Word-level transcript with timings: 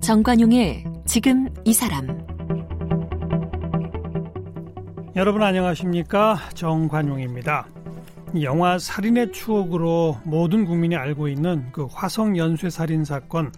정관용의 0.00 0.84
지금 1.06 1.48
이 1.64 1.72
사람 1.72 2.24
여러분 5.16 5.42
안녕하십니까 5.42 6.36
정관용입니다. 6.54 7.66
영화 8.42 8.78
살인의 8.78 9.32
추억으로 9.32 10.18
모든 10.24 10.64
국민이 10.64 10.96
알고 10.96 11.28
있는 11.28 11.68
그 11.72 11.86
화성 11.90 12.36
연쇄 12.36 12.68
살인 12.68 13.04
사건 13.04 13.52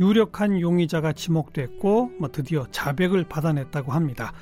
유력한 0.00 0.60
용의자가 0.60 1.12
지목됐고 1.12 2.12
뭐 2.18 2.28
드디어 2.30 2.66
자백을 2.70 3.24
받아냈다고 3.24 3.92
합니다. 3.92 4.32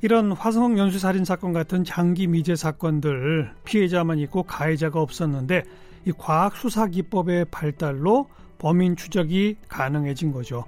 이런 0.00 0.32
화성 0.32 0.78
연쇄 0.78 0.98
살인 0.98 1.24
사건 1.24 1.52
같은 1.52 1.82
장기 1.84 2.26
미제 2.26 2.54
사건들 2.56 3.50
피해자만 3.64 4.18
있고 4.20 4.44
가해자가 4.44 5.00
없었는데 5.00 5.64
이 6.06 6.12
과학 6.16 6.56
수사 6.56 6.86
기법의 6.86 7.46
발달로 7.50 8.28
범인 8.58 8.96
추적이 8.96 9.56
가능해진 9.68 10.32
거죠. 10.32 10.64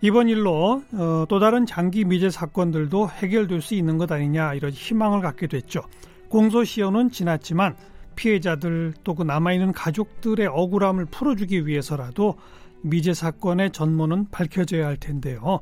이번 0.00 0.28
일로 0.28 0.82
어, 0.92 1.24
또 1.28 1.40
다른 1.40 1.66
장기 1.66 2.04
미제 2.04 2.30
사건들도 2.30 3.08
해결될 3.08 3.60
수 3.60 3.74
있는 3.74 3.98
것 3.98 4.10
아니냐 4.12 4.54
이런 4.54 4.70
희망을 4.70 5.20
갖게 5.20 5.48
됐죠. 5.48 5.82
공소시효는 6.28 7.10
지났지만 7.10 7.74
피해자들 8.14 8.94
또 9.04 9.14
그 9.14 9.22
남아있는 9.22 9.72
가족들의 9.72 10.46
억울함을 10.46 11.06
풀어주기 11.06 11.66
위해서라도 11.66 12.36
미제 12.82 13.14
사건의 13.14 13.72
전모는 13.72 14.30
밝혀져야 14.30 14.86
할 14.86 14.96
텐데요. 14.96 15.60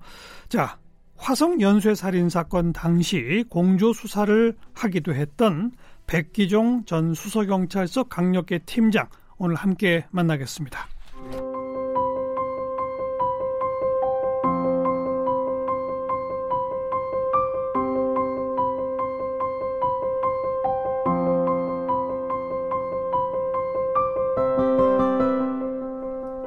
자, 0.49 0.79
화성 1.17 1.61
연쇄 1.61 1.95
살인 1.95 2.29
사건 2.29 2.73
당시 2.73 3.45
공조 3.49 3.93
수사를 3.93 4.55
하기도 4.75 5.15
했던 5.15 5.73
백기종 6.07 6.85
전 6.85 7.15
수서경찰서 7.15 8.05
강력계 8.05 8.61
팀장 8.61 9.09
오늘 9.39 9.57
함께 9.57 10.07
만나겠습니다. 10.11 10.96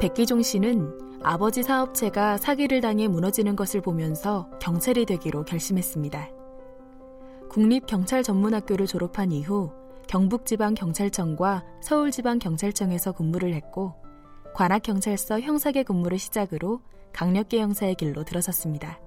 백기종 0.10 0.42
씨는 0.42 1.20
아버지 1.22 1.62
사업체가 1.62 2.38
사기를 2.38 2.82
당해 2.82 3.08
무너지는 3.08 3.56
것을 3.56 3.80
보면서 3.80 4.50
경찰이 4.60 5.06
되기로 5.06 5.46
결심했습니다. 5.46 6.30
국립경찰전문학교를 7.50 8.88
졸업한 8.88 9.32
이후 9.32 9.72
경북지방경찰청과 10.08 11.64
서울지방경찰청에서 11.82 13.12
근무를 13.12 13.54
했고 13.54 13.94
관악경찰서 14.56 15.42
형사계 15.42 15.84
근무를 15.84 16.18
시작으로 16.18 16.82
강력계 17.14 17.60
형사의 17.60 17.94
길로 17.94 18.24
들어섰습니다. 18.24 19.00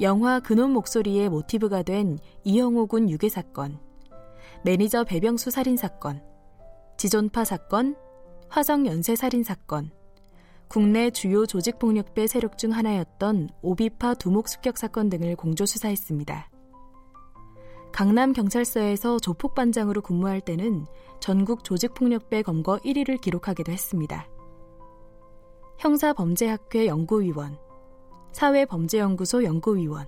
영화 0.00 0.38
그놈 0.38 0.70
목소리의 0.70 1.28
모티브가 1.28 1.82
된 1.82 2.20
이형호 2.44 2.86
군 2.86 3.10
유괴 3.10 3.28
사건, 3.28 3.80
매니저 4.62 5.04
배병수 5.04 5.50
살인 5.50 5.76
사건, 5.76 6.22
지존파 6.98 7.44
사건, 7.44 7.96
화성 8.52 8.84
연쇄 8.84 9.16
살인 9.16 9.42
사건, 9.42 9.90
국내 10.68 11.08
주요 11.08 11.46
조직폭력배 11.46 12.26
세력 12.26 12.58
중 12.58 12.70
하나였던 12.70 13.48
OB파 13.62 14.12
두목 14.12 14.46
습격 14.46 14.76
사건 14.76 15.08
등을 15.08 15.36
공조 15.36 15.64
수사했습니다. 15.64 16.50
강남 17.92 18.34
경찰서에서 18.34 19.20
조폭 19.20 19.54
반장으로 19.54 20.02
근무할 20.02 20.42
때는 20.42 20.84
전국 21.18 21.64
조직폭력배 21.64 22.42
검거 22.42 22.76
1위를 22.84 23.22
기록하기도 23.22 23.72
했습니다. 23.72 24.28
형사범죄학회 25.78 26.86
연구위원, 26.88 27.56
사회범죄연구소 28.32 29.44
연구위원, 29.44 30.06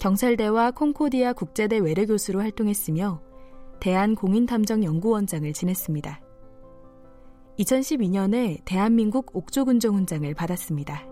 경찰대와 0.00 0.70
콩코디아 0.70 1.34
국제대 1.34 1.80
외래교수로 1.80 2.40
활동했으며 2.40 3.20
대한공인탐정연구원장을 3.80 5.52
지냈습니다. 5.52 6.21
2012년에 7.58 8.64
대한민국 8.64 9.36
옥조군정훈장을 9.36 10.32
받았습니다. 10.34 11.02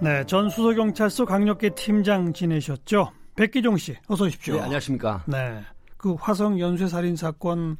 네, 0.00 0.24
전 0.26 0.50
수서경찰서 0.50 1.24
강력계 1.24 1.70
팀장 1.70 2.32
지내셨죠? 2.32 3.10
백기종 3.36 3.76
씨, 3.76 3.96
어서 4.06 4.24
오십시오. 4.24 4.54
네, 4.54 4.60
안녕하십니까? 4.60 5.24
네, 5.26 5.60
그 5.96 6.14
화성 6.14 6.60
연쇄 6.60 6.88
살인 6.88 7.16
사건 7.16 7.76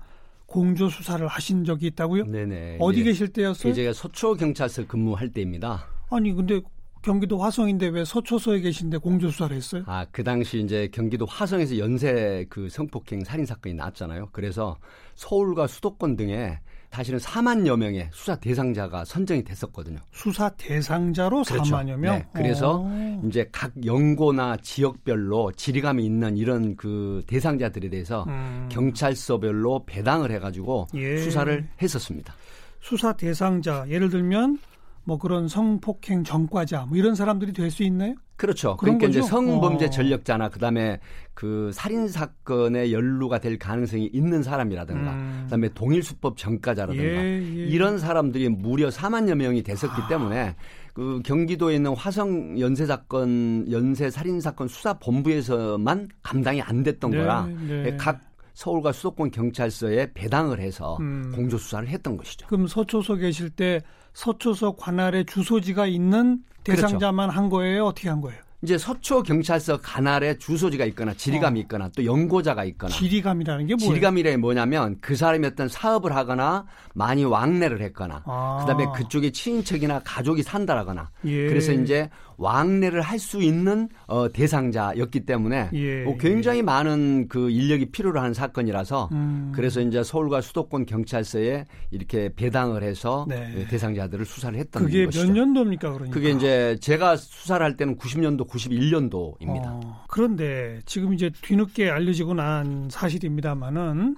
공조 0.46 0.88
수사를 0.88 1.26
하신 1.26 1.64
적이 1.64 1.86
있다고요? 1.88 2.24
네네. 2.26 2.78
어디 2.80 2.98
네. 2.98 3.04
계실 3.04 3.28
때였어요? 3.28 3.72
제가 3.72 3.92
서초 3.92 4.34
경찰서 4.34 4.86
근무할 4.86 5.30
때입니다. 5.30 5.86
아니 6.10 6.32
근데 6.32 6.60
경기도 7.04 7.36
화성인데 7.36 7.88
왜 7.88 8.02
서초소에 8.02 8.60
계신데 8.60 8.96
공조 8.96 9.30
수사를 9.30 9.54
했어요? 9.54 9.82
아, 9.86 10.06
그 10.10 10.24
당시 10.24 10.60
이제 10.60 10.88
경기도 10.90 11.26
화성에서 11.26 11.78
연쇄 11.78 12.46
그 12.48 12.70
성폭행 12.70 13.24
살인 13.24 13.44
사건이 13.44 13.74
났잖아요. 13.74 14.30
그래서 14.32 14.78
서울과 15.14 15.66
수도권 15.66 16.16
등에 16.16 16.58
사실은 16.90 17.18
4만여 17.18 17.76
명의 17.76 18.08
수사 18.10 18.36
대상자가 18.36 19.04
선정이 19.04 19.44
됐었거든요. 19.44 19.98
수사 20.12 20.48
대상자로 20.48 21.42
그렇죠. 21.42 21.74
4만여 21.74 21.96
명. 21.96 22.16
네, 22.16 22.26
그래서 22.32 22.78
오. 22.78 23.20
이제 23.28 23.46
각 23.52 23.72
연고나 23.84 24.56
지역별로 24.62 25.52
지리감이 25.52 26.02
있는 26.04 26.38
이런 26.38 26.74
그 26.76 27.22
대상자들에 27.26 27.90
대해서 27.90 28.24
음. 28.28 28.68
경찰서별로 28.70 29.84
배당을 29.84 30.30
해가지고 30.30 30.86
예. 30.94 31.18
수사를 31.18 31.68
했었습니다. 31.82 32.32
수사 32.80 33.12
대상자 33.12 33.84
예를 33.88 34.08
들면 34.08 34.58
뭐 35.04 35.18
그런 35.18 35.48
성폭행 35.48 36.24
전과자 36.24 36.86
뭐 36.86 36.96
이런 36.96 37.14
사람들이 37.14 37.52
될 37.52 37.70
수 37.70 37.82
있나요? 37.82 38.14
그렇죠. 38.36 38.76
그러니까 38.76 39.06
이제 39.06 39.20
거죠? 39.20 39.30
성범죄 39.30 39.86
어. 39.86 39.90
전력자나 39.90 40.48
그다음에 40.48 40.98
그 41.34 41.70
살인 41.72 42.08
사건에 42.08 42.90
연루가 42.92 43.38
될 43.38 43.58
가능성이 43.58 44.10
있는 44.12 44.42
사람이라든가 44.42 45.12
음. 45.12 45.40
그다음에 45.44 45.68
동일 45.74 46.02
수법 46.02 46.36
전과자라든가 46.36 47.02
예, 47.02 47.38
예. 47.38 47.66
이런 47.66 47.98
사람들이 47.98 48.48
무려 48.48 48.88
4만여 48.88 49.34
명이 49.36 49.62
됐었기 49.62 50.02
아. 50.02 50.08
때문에 50.08 50.56
그 50.92 51.20
경기도에 51.24 51.76
있는 51.76 51.94
화성 51.94 52.58
연쇄 52.58 52.86
사건 52.86 53.70
연쇄 53.70 54.10
살인 54.10 54.40
사건 54.40 54.68
수사 54.68 54.94
본부에서만 54.94 56.08
감당이 56.22 56.62
안 56.62 56.82
됐던 56.82 57.10
네, 57.10 57.18
거라 57.18 57.46
네. 57.46 57.96
각 57.96 58.20
서울과 58.54 58.92
수도권 58.92 59.32
경찰서에 59.32 60.12
배당을 60.14 60.60
해서 60.60 60.96
음. 61.00 61.32
공조 61.34 61.58
수사를 61.58 61.88
했던 61.88 62.16
것이죠. 62.16 62.46
그럼 62.46 62.68
서초소 62.68 63.16
계실 63.16 63.50
때 63.50 63.80
서초소 64.14 64.76
관할에 64.76 65.24
주소지가 65.24 65.86
있는 65.86 66.38
그렇죠. 66.64 66.82
대상자만 66.82 67.30
한 67.30 67.50
거예요? 67.50 67.86
어떻게 67.86 68.08
한 68.08 68.20
거예요? 68.20 68.38
이제 68.62 68.78
서초 68.78 69.22
경찰서 69.24 69.82
관할에 69.82 70.38
주소지가 70.38 70.86
있거나 70.86 71.12
지리감이 71.12 71.60
어. 71.60 71.62
있거나 71.62 71.90
또 71.94 72.02
연고자가 72.02 72.64
있거나 72.64 72.90
지리감이라는 72.90 73.66
게 73.66 73.74
뭐예요? 73.74 73.90
지리감이란 73.90 74.40
뭐냐면 74.40 74.96
그 75.02 75.16
사람이 75.16 75.46
어떤 75.46 75.68
사업을 75.68 76.16
하거나 76.16 76.64
많이 76.94 77.24
왕래를 77.24 77.82
했거나 77.82 78.22
아. 78.24 78.58
그다음에 78.60 78.86
그쪽에 78.96 79.32
친인척이나 79.32 80.00
가족이 80.02 80.42
산다라거나 80.42 81.10
예. 81.26 81.46
그래서 81.46 81.72
이제 81.72 82.08
왕래를 82.36 83.00
할 83.00 83.24
수 83.24 83.42
있는 83.42 83.88
어, 84.06 84.30
대상자였기 84.30 85.20
때문에 85.20 85.70
예, 85.72 86.04
뭐 86.04 86.16
굉장히 86.18 86.62
많은 86.62 87.26
그 87.28 87.50
인력이 87.50 87.86
필요로 87.86 88.20
하는 88.20 88.34
사건이라서 88.34 89.08
음. 89.12 89.52
그래서 89.54 89.80
이제 89.80 90.02
서울과 90.02 90.42
수도권 90.42 90.86
경찰서에 90.86 91.64
이렇게 91.90 92.30
배당을 92.34 92.82
해서 92.82 93.24
네. 93.28 93.66
대상자들을 93.68 94.26
수사를 94.26 94.58
했던 94.58 94.84
그게 94.84 95.06
것이죠. 95.06 95.26
몇 95.26 95.32
년도입니까 95.32 95.92
그러니까? 95.92 96.14
그게 96.14 96.30
이제 96.30 96.76
제가 96.80 97.16
수사를 97.16 97.64
할 97.64 97.76
때는 97.76 97.96
90년도, 97.96 98.46
91년도입니다. 98.46 99.66
어, 99.66 100.04
그런데 100.08 100.80
지금 100.84 101.14
이제 101.14 101.30
뒤늦게 101.40 101.88
알려지고 101.88 102.34
난 102.34 102.88
사실입니다만은 102.90 104.16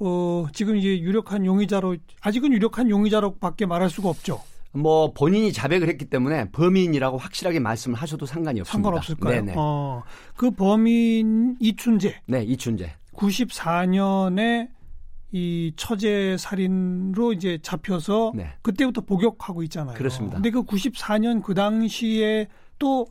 어, 0.00 0.46
지금 0.52 0.76
이제 0.76 0.98
유력한 1.00 1.44
용의자로 1.44 1.96
아직은 2.22 2.52
유력한 2.52 2.88
용의자로밖에 2.88 3.66
말할 3.66 3.90
수가 3.90 4.08
없죠. 4.08 4.40
뭐 4.72 5.12
본인이 5.12 5.52
자백을 5.52 5.88
했기 5.88 6.04
때문에 6.04 6.50
범인이라고 6.50 7.16
확실하게 7.18 7.60
말씀을 7.60 7.96
하셔도 7.98 8.26
상관이 8.26 8.60
없습니다. 8.60 8.88
상관없을까요? 8.90 9.34
네네. 9.34 9.54
어, 9.56 10.02
그 10.36 10.50
범인 10.50 11.56
이춘재 11.60 12.22
네, 12.26 12.42
이춘재. 12.44 12.92
94년에 13.14 14.68
이 15.30 15.72
처제 15.76 16.36
살인으로 16.38 17.32
이제 17.34 17.58
잡혀서 17.62 18.32
네. 18.34 18.48
그때부터 18.62 19.02
복역하고 19.02 19.62
있잖아요. 19.64 19.96
그렇습니다. 19.96 20.36
근데 20.36 20.50
그 20.50 20.62
94년 20.62 21.42
그 21.42 21.54
당시에 21.54 22.48
또 22.78 23.06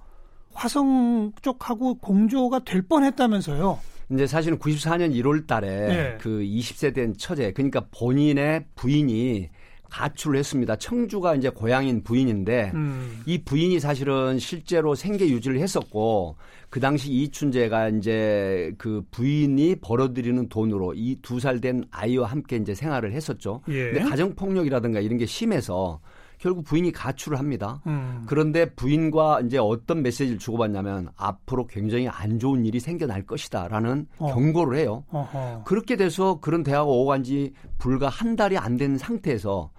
화성 0.53 1.33
쪽하고 1.41 1.95
공조가 1.95 2.59
될 2.59 2.81
뻔했다면서요. 2.81 3.79
이제 4.11 4.25
사실은 4.25 4.57
94년 4.57 5.13
1월 5.13 5.45
달에 5.45 5.67
네. 5.87 6.17
그 6.19 6.39
20세 6.39 6.95
된 6.95 7.15
처제, 7.15 7.51
그러니까 7.51 7.85
본인의 7.91 8.65
부인이 8.75 9.49
가출을 9.89 10.37
했습니다. 10.39 10.75
청주가 10.75 11.35
이제 11.35 11.49
고향인 11.49 12.03
부인인데 12.03 12.71
음. 12.73 13.21
이 13.25 13.37
부인이 13.43 13.79
사실은 13.79 14.39
실제로 14.39 14.95
생계 14.95 15.29
유지를 15.29 15.59
했었고 15.59 16.35
그 16.69 16.79
당시 16.79 17.11
이춘재가 17.11 17.89
이제 17.89 18.73
그 18.77 19.03
부인이 19.11 19.77
벌어들이는 19.77 20.49
돈으로 20.49 20.93
이 20.95 21.15
두 21.21 21.39
살 21.39 21.61
된 21.61 21.83
아이와 21.91 22.27
함께 22.27 22.57
이제 22.57 22.75
생활을 22.75 23.13
했었죠. 23.13 23.61
예. 23.69 23.91
근데 23.91 24.09
가정 24.09 24.35
폭력이라든가 24.35 24.99
이런 24.99 25.17
게 25.17 25.25
심해서 25.25 25.99
결국 26.39 26.65
부인이 26.65 26.91
가출을 26.91 27.39
합니다. 27.39 27.81
음. 27.87 28.23
그런데 28.27 28.69
부인과 28.75 29.41
이제 29.41 29.57
어떤 29.57 30.03
메시지를 30.03 30.37
주고받냐면 30.37 31.09
앞으로 31.15 31.65
굉장히 31.65 32.07
안 32.07 32.37
좋은 32.37 32.63
일이 32.63 32.79
생겨날 32.79 33.23
것이다라는 33.25 34.05
어. 34.19 34.33
경고를 34.35 34.77
해요. 34.77 35.03
어허. 35.09 35.63
그렇게 35.65 35.95
돼서 35.95 36.39
그런 36.39 36.61
대화가 36.61 36.83
오고 36.91 37.05
간 37.07 37.23
지 37.23 37.53
불과 37.79 38.07
한 38.09 38.35
달이 38.35 38.57
안 38.57 38.77
된 38.77 38.97
상태에서 38.99 39.71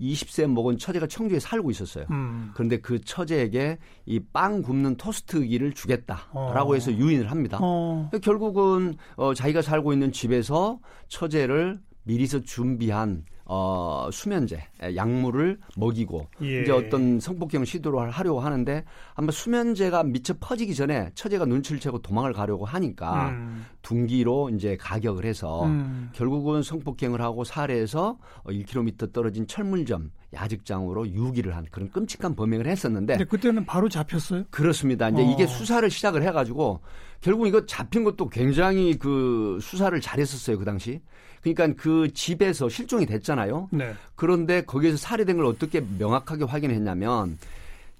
20세 0.00 0.46
먹은 0.50 0.78
처제가 0.78 1.06
청주에 1.06 1.38
살고 1.40 1.70
있었어요. 1.70 2.04
음. 2.10 2.50
그런데 2.54 2.78
그 2.80 3.00
처제에게 3.00 3.78
이 4.06 4.20
빵 4.32 4.62
굽는 4.62 4.96
토스트기를 4.96 5.72
주겠다라고 5.72 6.70
어. 6.70 6.74
해서 6.74 6.92
유인을 6.92 7.30
합니다. 7.30 7.58
어. 7.60 8.10
결국은 8.22 8.96
어, 9.16 9.32
자기가 9.34 9.62
살고 9.62 9.92
있는 9.92 10.12
집에서 10.12 10.78
처제를 11.08 11.80
미리서 12.04 12.40
준비한 12.42 13.24
어, 13.48 14.08
수면제, 14.12 14.60
약물을 14.96 15.58
먹이고 15.76 16.26
예. 16.42 16.62
이제 16.62 16.72
어떤 16.72 17.20
성폭행 17.20 17.64
시도를 17.64 18.10
하려고 18.10 18.40
하는데 18.40 18.84
아마 19.14 19.30
수면제가 19.30 20.02
미처 20.02 20.34
퍼지기 20.34 20.74
전에 20.74 21.10
처제가 21.14 21.44
눈치를 21.44 21.80
채고 21.80 22.02
도망을 22.02 22.32
가려고 22.32 22.64
하니까 22.64 23.30
음. 23.30 23.64
둔기로 23.82 24.50
이제 24.50 24.76
가격을 24.76 25.24
해서 25.24 25.64
음. 25.64 26.10
결국은 26.12 26.62
성폭행을 26.62 27.20
하고 27.20 27.44
살해해서 27.44 28.18
1km 28.46 29.12
떨어진 29.12 29.46
철물점 29.46 30.10
야직장으로 30.34 31.08
유기를 31.08 31.54
한 31.54 31.66
그런 31.70 31.88
끔찍한 31.90 32.34
범행을 32.34 32.66
했었는데 32.66 33.16
그때는 33.24 33.64
바로 33.64 33.88
잡혔어요? 33.88 34.42
그렇습니다. 34.50 35.08
이제 35.08 35.22
어. 35.22 35.30
이게 35.30 35.46
수사를 35.46 35.88
시작을 35.88 36.22
해가지고 36.24 36.80
결국 37.20 37.46
이거 37.46 37.66
잡힌 37.66 38.04
것도 38.04 38.28
굉장히 38.28 38.98
그 38.98 39.58
수사를 39.60 39.98
잘했었어요 40.00 40.58
그 40.58 40.64
당시. 40.64 41.00
그러니까 41.42 41.80
그 41.80 42.12
집에서 42.12 42.68
실종이 42.68 43.06
됐잖아요. 43.06 43.68
네. 43.70 43.94
그런데 44.16 44.62
거기에서 44.62 44.96
살해된 44.96 45.36
걸 45.36 45.46
어떻게 45.46 45.80
명확하게 45.80 46.44
확인했냐면 46.44 47.38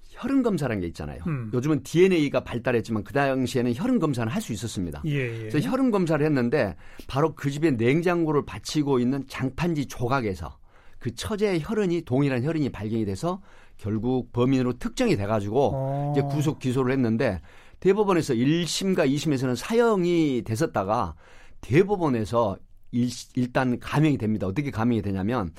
혈흔 0.09 0.43
검사라는 0.43 0.81
게 0.81 0.87
있잖아요. 0.87 1.19
음. 1.27 1.51
요즘은 1.53 1.83
DNA가 1.83 2.43
발달했지만 2.43 3.03
그 3.03 3.13
당시에는 3.13 3.73
혈흔 3.75 3.99
검사는 3.99 4.29
할 4.31 4.41
수 4.41 4.51
있었습니다. 4.51 5.01
예, 5.05 5.45
예. 5.45 5.49
그래서 5.49 5.69
혈흔 5.69 5.91
검사를 5.91 6.25
했는데 6.25 6.75
바로 7.07 7.35
그 7.35 7.49
집에 7.51 7.71
냉장고를 7.71 8.45
받치고 8.45 8.99
있는 8.99 9.23
장판지 9.27 9.85
조각에서 9.85 10.57
그 10.99 11.13
처제의 11.13 11.61
혈흔이 11.63 12.01
동일한 12.05 12.43
혈흔이 12.43 12.69
발견이 12.69 13.05
돼서 13.05 13.41
결국 13.77 14.31
범인으로 14.33 14.73
특정이 14.79 15.15
돼가지고 15.15 15.71
어. 15.73 16.13
이제 16.15 16.25
구속 16.27 16.59
기소를 16.59 16.91
했는데 16.93 17.41
대법원에서 17.79 18.33
1심과 18.33 19.09
2심에서는 19.09 19.55
사형이 19.55 20.43
됐었다가 20.45 21.15
대법원에서 21.61 22.57
일, 22.91 23.09
일단 23.35 23.79
감형이 23.79 24.17
됩니다. 24.17 24.47
어떻게 24.47 24.71
감형이 24.71 25.01
되냐면 25.01 25.51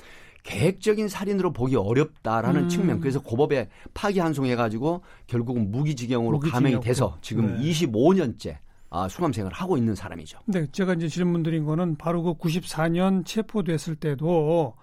계획적인 0.43 1.09
살인으로 1.09 1.53
보기 1.53 1.75
어렵다라는 1.75 2.63
음. 2.63 2.69
측면. 2.69 2.99
그래서 2.99 3.21
고법에 3.21 3.69
파기환송해가지고 3.93 5.03
결국은 5.27 5.71
무기징역으로 5.71 6.37
무기징역. 6.37 6.53
감형이 6.53 6.81
돼서 6.81 7.17
지금 7.21 7.57
네. 7.57 7.69
25년째 7.69 8.57
아, 8.89 9.07
수감 9.07 9.31
생활을 9.31 9.55
하고 9.55 9.77
있는 9.77 9.93
사람이죠. 9.93 10.39
네, 10.47 10.65
제가 10.71 10.95
이제 10.95 11.07
질문 11.07 11.43
드린 11.43 11.63
거는 11.63 11.95
바로 11.97 12.23
그 12.23 12.33
94년 12.33 13.23
체포됐을 13.25 13.95
때도 13.95 14.73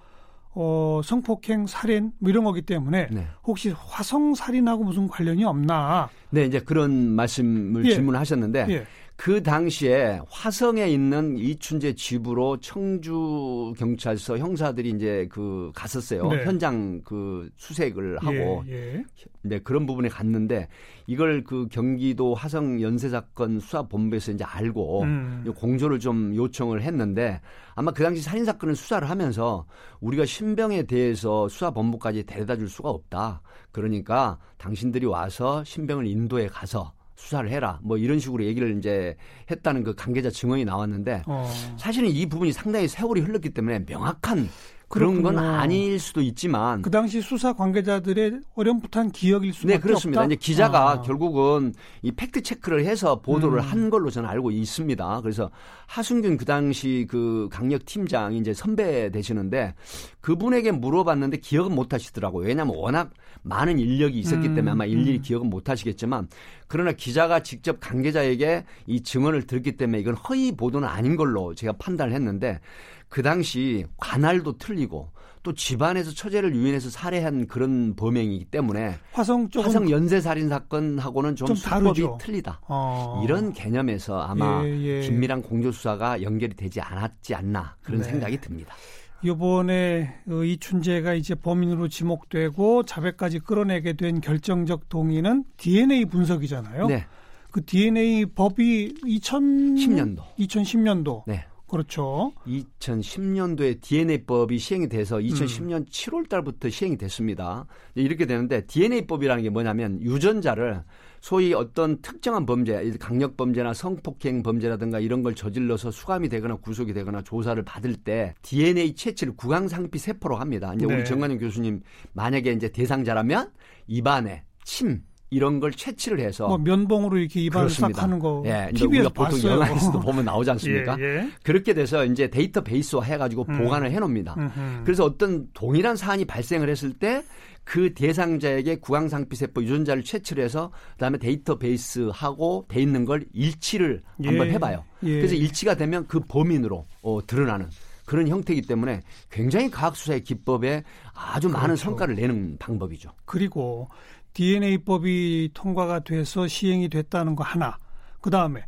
어, 0.58 1.02
성폭행, 1.04 1.66
살인 1.66 2.12
뭐 2.18 2.30
이런 2.30 2.42
거기 2.42 2.62
때문에 2.62 3.08
네. 3.10 3.26
혹시 3.44 3.74
화성 3.76 4.34
살인하고 4.34 4.84
무슨 4.84 5.06
관련이 5.06 5.44
없나? 5.44 6.08
네, 6.30 6.46
이제 6.46 6.60
그런 6.60 7.10
말씀을 7.10 7.84
예. 7.84 7.90
질문하셨는데 7.90 8.66
예. 8.70 8.86
그 9.16 9.42
당시에 9.42 10.20
화성에 10.28 10.86
있는 10.88 11.38
이춘재 11.38 11.94
집으로 11.94 12.58
청주 12.58 13.72
경찰서 13.78 14.36
형사들이 14.36 14.90
이제 14.90 15.26
그 15.30 15.72
갔었어요. 15.74 16.28
네. 16.28 16.44
현장 16.44 17.00
그 17.02 17.48
수색을 17.56 18.18
하고 18.18 18.62
예, 18.68 18.96
예. 18.96 19.04
이제 19.44 19.58
그런 19.60 19.86
부분에 19.86 20.08
갔는데 20.10 20.68
이걸 21.06 21.44
그 21.44 21.66
경기도 21.68 22.34
화성 22.34 22.82
연쇄 22.82 23.08
사건 23.08 23.58
수사 23.58 23.82
본부에서 23.82 24.32
이제 24.32 24.44
알고 24.44 25.02
음. 25.04 25.52
공조를 25.56 25.98
좀 25.98 26.34
요청을 26.36 26.82
했는데 26.82 27.40
아마 27.74 27.92
그 27.92 28.02
당시 28.02 28.20
살인 28.20 28.44
사건을 28.44 28.76
수사를 28.76 29.08
하면서 29.08 29.66
우리가 30.00 30.26
신병에 30.26 30.82
대해서 30.82 31.48
수사 31.48 31.70
본부까지 31.70 32.24
데려다 32.24 32.56
줄 32.56 32.68
수가 32.68 32.90
없다. 32.90 33.40
그러니까 33.72 34.38
당신들이 34.58 35.06
와서 35.06 35.64
신병을 35.64 36.06
인도에 36.06 36.48
가서 36.48 36.92
수사를 37.16 37.48
해라. 37.50 37.80
뭐 37.82 37.96
이런 37.96 38.18
식으로 38.18 38.44
얘기를 38.44 38.76
이제 38.78 39.16
했다는 39.50 39.84
그 39.84 39.94
관계자 39.94 40.30
증언이 40.30 40.64
나왔는데 40.64 41.22
어. 41.26 41.50
사실은 41.76 42.10
이 42.10 42.26
부분이 42.26 42.52
상당히 42.52 42.86
세월이 42.86 43.22
흘렀기 43.22 43.50
때문에 43.50 43.84
명확한 43.86 44.48
그런 44.88 45.20
그렇군요. 45.20 45.40
건 45.40 45.44
아닐 45.44 45.98
수도 45.98 46.20
있지만 46.20 46.80
그 46.80 46.90
당시 46.90 47.20
수사 47.20 47.52
관계자들의 47.52 48.40
어렴풋한 48.54 49.10
기억일 49.10 49.52
수밖에 49.52 49.74
네 49.74 49.80
그렇습니다. 49.80 50.20
없다? 50.20 50.26
이제 50.32 50.36
기자가 50.36 50.90
아. 50.90 51.00
결국은 51.02 51.74
이 52.02 52.12
팩트 52.12 52.42
체크를 52.42 52.84
해서 52.84 53.20
보도를 53.20 53.58
음. 53.58 53.64
한 53.64 53.90
걸로 53.90 54.10
저는 54.10 54.28
알고 54.28 54.52
있습니다. 54.52 55.20
그래서 55.22 55.50
하순균 55.86 56.36
그 56.36 56.44
당시 56.44 57.06
그 57.10 57.48
강력 57.50 57.84
팀장이 57.84 58.38
이제 58.38 58.54
선배 58.54 59.10
되시는데 59.10 59.74
그분에게 60.20 60.70
물어봤는데 60.70 61.38
기억은 61.38 61.74
못 61.74 61.92
하시더라고요. 61.92 62.46
왜냐하면 62.46 62.76
워낙 62.76 63.10
많은 63.42 63.78
인력이 63.78 64.18
있었기 64.18 64.48
때문에 64.48 64.70
아마 64.70 64.84
음. 64.84 64.90
일일이 64.90 65.18
음. 65.18 65.22
기억은 65.22 65.50
못 65.50 65.68
하시겠지만 65.68 66.28
그러나 66.68 66.92
기자가 66.92 67.42
직접 67.42 67.80
관계자에게 67.80 68.64
이 68.86 69.02
증언을 69.02 69.46
들었기 69.48 69.76
때문에 69.76 69.98
이건 69.98 70.14
허위 70.14 70.52
보도는 70.52 70.86
아닌 70.86 71.16
걸로 71.16 71.54
제가 71.54 71.72
판단을 71.74 72.12
했는데 72.12 72.60
그 73.08 73.22
당시 73.22 73.86
관할도 73.96 74.58
틀리고 74.58 75.10
또 75.42 75.54
집안에서 75.54 76.10
처제를 76.10 76.56
유인해서 76.56 76.90
살해한 76.90 77.46
그런 77.46 77.94
범행이기 77.94 78.46
때문에 78.46 78.96
화성 79.12 79.48
쪽 79.50 79.64
화성 79.64 79.88
연쇄 79.90 80.20
살인 80.20 80.48
사건하고는 80.48 81.36
좀, 81.36 81.46
좀 81.46 81.54
수법이 81.54 82.04
틀리다. 82.18 82.62
어. 82.66 83.22
이런 83.24 83.52
개념에서 83.52 84.20
아마 84.20 84.64
예, 84.64 84.80
예. 84.82 85.00
긴밀한 85.02 85.42
공조 85.42 85.70
수사가 85.70 86.20
연결이 86.22 86.52
되지 86.56 86.80
않았지 86.80 87.36
않나 87.36 87.76
그런 87.80 88.00
네. 88.00 88.08
생각이 88.08 88.40
듭니다. 88.40 88.74
이번에 89.22 90.16
어, 90.28 90.42
이춘재가 90.42 91.14
이제 91.14 91.36
범인으로 91.36 91.86
지목되고 91.88 92.82
자백까지 92.82 93.38
끌어내게 93.38 93.92
된 93.92 94.20
결정적 94.20 94.88
동의는 94.88 95.44
DNA 95.56 96.06
분석이잖아요. 96.06 96.88
네. 96.88 97.06
그 97.52 97.64
DNA 97.64 98.26
법이 98.26 98.94
2010년도 99.04 100.22
2010년도 100.38 101.22
네. 101.26 101.46
그렇죠. 101.66 102.32
2010년도에 102.46 103.80
DNA법이 103.80 104.58
시행이 104.58 104.88
돼서 104.88 105.18
2010년 105.18 105.72
음. 105.72 105.84
7월 105.86 106.28
달부터 106.28 106.70
시행이 106.70 106.96
됐습니다. 106.96 107.66
이렇게 107.94 108.26
되는데 108.26 108.64
DNA법이라는 108.66 109.42
게 109.42 109.50
뭐냐면 109.50 110.00
유전자를 110.00 110.84
소위 111.20 111.54
어떤 111.54 112.00
특정한 112.02 112.46
범죄, 112.46 112.92
강력 113.00 113.36
범죄나 113.36 113.74
성폭행 113.74 114.44
범죄라든가 114.44 115.00
이런 115.00 115.24
걸 115.24 115.34
저질러서 115.34 115.90
수감이 115.90 116.28
되거나 116.28 116.56
구속이 116.56 116.92
되거나 116.92 117.22
조사를 117.22 117.60
받을 117.64 117.96
때 117.96 118.34
DNA 118.42 118.94
채취를 118.94 119.34
구강상피 119.34 119.98
세포로 119.98 120.36
합니다. 120.36 120.72
이제 120.74 120.86
네. 120.86 120.94
우리 120.94 121.04
정관영 121.04 121.38
교수님 121.38 121.82
만약에 122.12 122.52
이제 122.52 122.68
대상자라면 122.68 123.50
입안에 123.88 124.44
침 124.62 125.02
이런 125.30 125.58
걸 125.60 125.72
채취를 125.72 126.20
해서 126.20 126.46
뭐 126.46 126.58
면봉으로 126.58 127.18
이렇게 127.18 127.40
입안을 127.42 127.68
싹 127.70 128.02
하는 128.02 128.18
거 128.18 128.42
예, 128.46 128.70
TV에서 128.74 129.08
보통 129.08 129.32
봤어요. 129.32 129.52
영화에서도 129.54 129.98
보면 130.00 130.24
나오지 130.24 130.50
않습니까? 130.52 130.96
예, 131.00 131.04
예. 131.04 131.30
그렇게 131.42 131.74
돼서 131.74 132.04
이제 132.04 132.28
데이터베이스화 132.28 133.02
해가지고 133.02 133.46
음. 133.48 133.58
보관을 133.58 133.90
해놓습니다. 133.90 134.34
음흠. 134.38 134.84
그래서 134.84 135.04
어떤 135.04 135.48
동일한 135.52 135.96
사안이 135.96 136.24
발생을 136.24 136.68
했을 136.68 136.92
때 136.92 137.22
그 137.66 137.92
대상자에게 137.94 138.76
구강상피세포 138.76 139.64
유전자를 139.64 140.04
채취를 140.04 140.44
해서 140.44 140.70
그다음에 140.92 141.18
데이터베이스하고 141.18 142.66
돼 142.68 142.80
있는 142.80 143.04
걸 143.04 143.26
일치를 143.32 144.02
예. 144.22 144.28
한번 144.28 144.50
해봐요. 144.50 144.84
예. 145.02 145.16
그래서 145.16 145.34
일치가 145.34 145.74
되면 145.74 146.06
그 146.06 146.20
범인으로 146.20 146.86
어, 147.02 147.18
드러나는 147.26 147.68
그런 148.04 148.28
형태이기 148.28 148.68
때문에 148.68 149.02
굉장히 149.30 149.68
과학수사의 149.68 150.22
기법에 150.22 150.84
아주 151.12 151.48
그렇죠. 151.48 151.60
많은 151.60 151.74
성과를 151.74 152.14
내는 152.14 152.56
방법이죠. 152.60 153.10
그리고 153.24 153.88
DNA법이 154.36 155.52
통과가 155.54 156.00
돼서 156.00 156.46
시행이 156.46 156.90
됐다는 156.90 157.36
거 157.36 157.42
하나. 157.42 157.78
그 158.20 158.28
다음에 158.28 158.60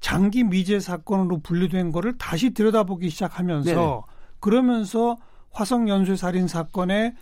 장기 0.00 0.44
미제 0.44 0.78
사건으로 0.78 1.40
분류된 1.40 1.90
거를 1.90 2.16
다시 2.18 2.50
들여다보기 2.50 3.10
시작하면서 3.10 3.70
네네. 3.70 4.00
그러면서 4.38 5.16
화성 5.50 5.88
연쇄 5.88 6.14
살인 6.14 6.46
사건의 6.46 7.16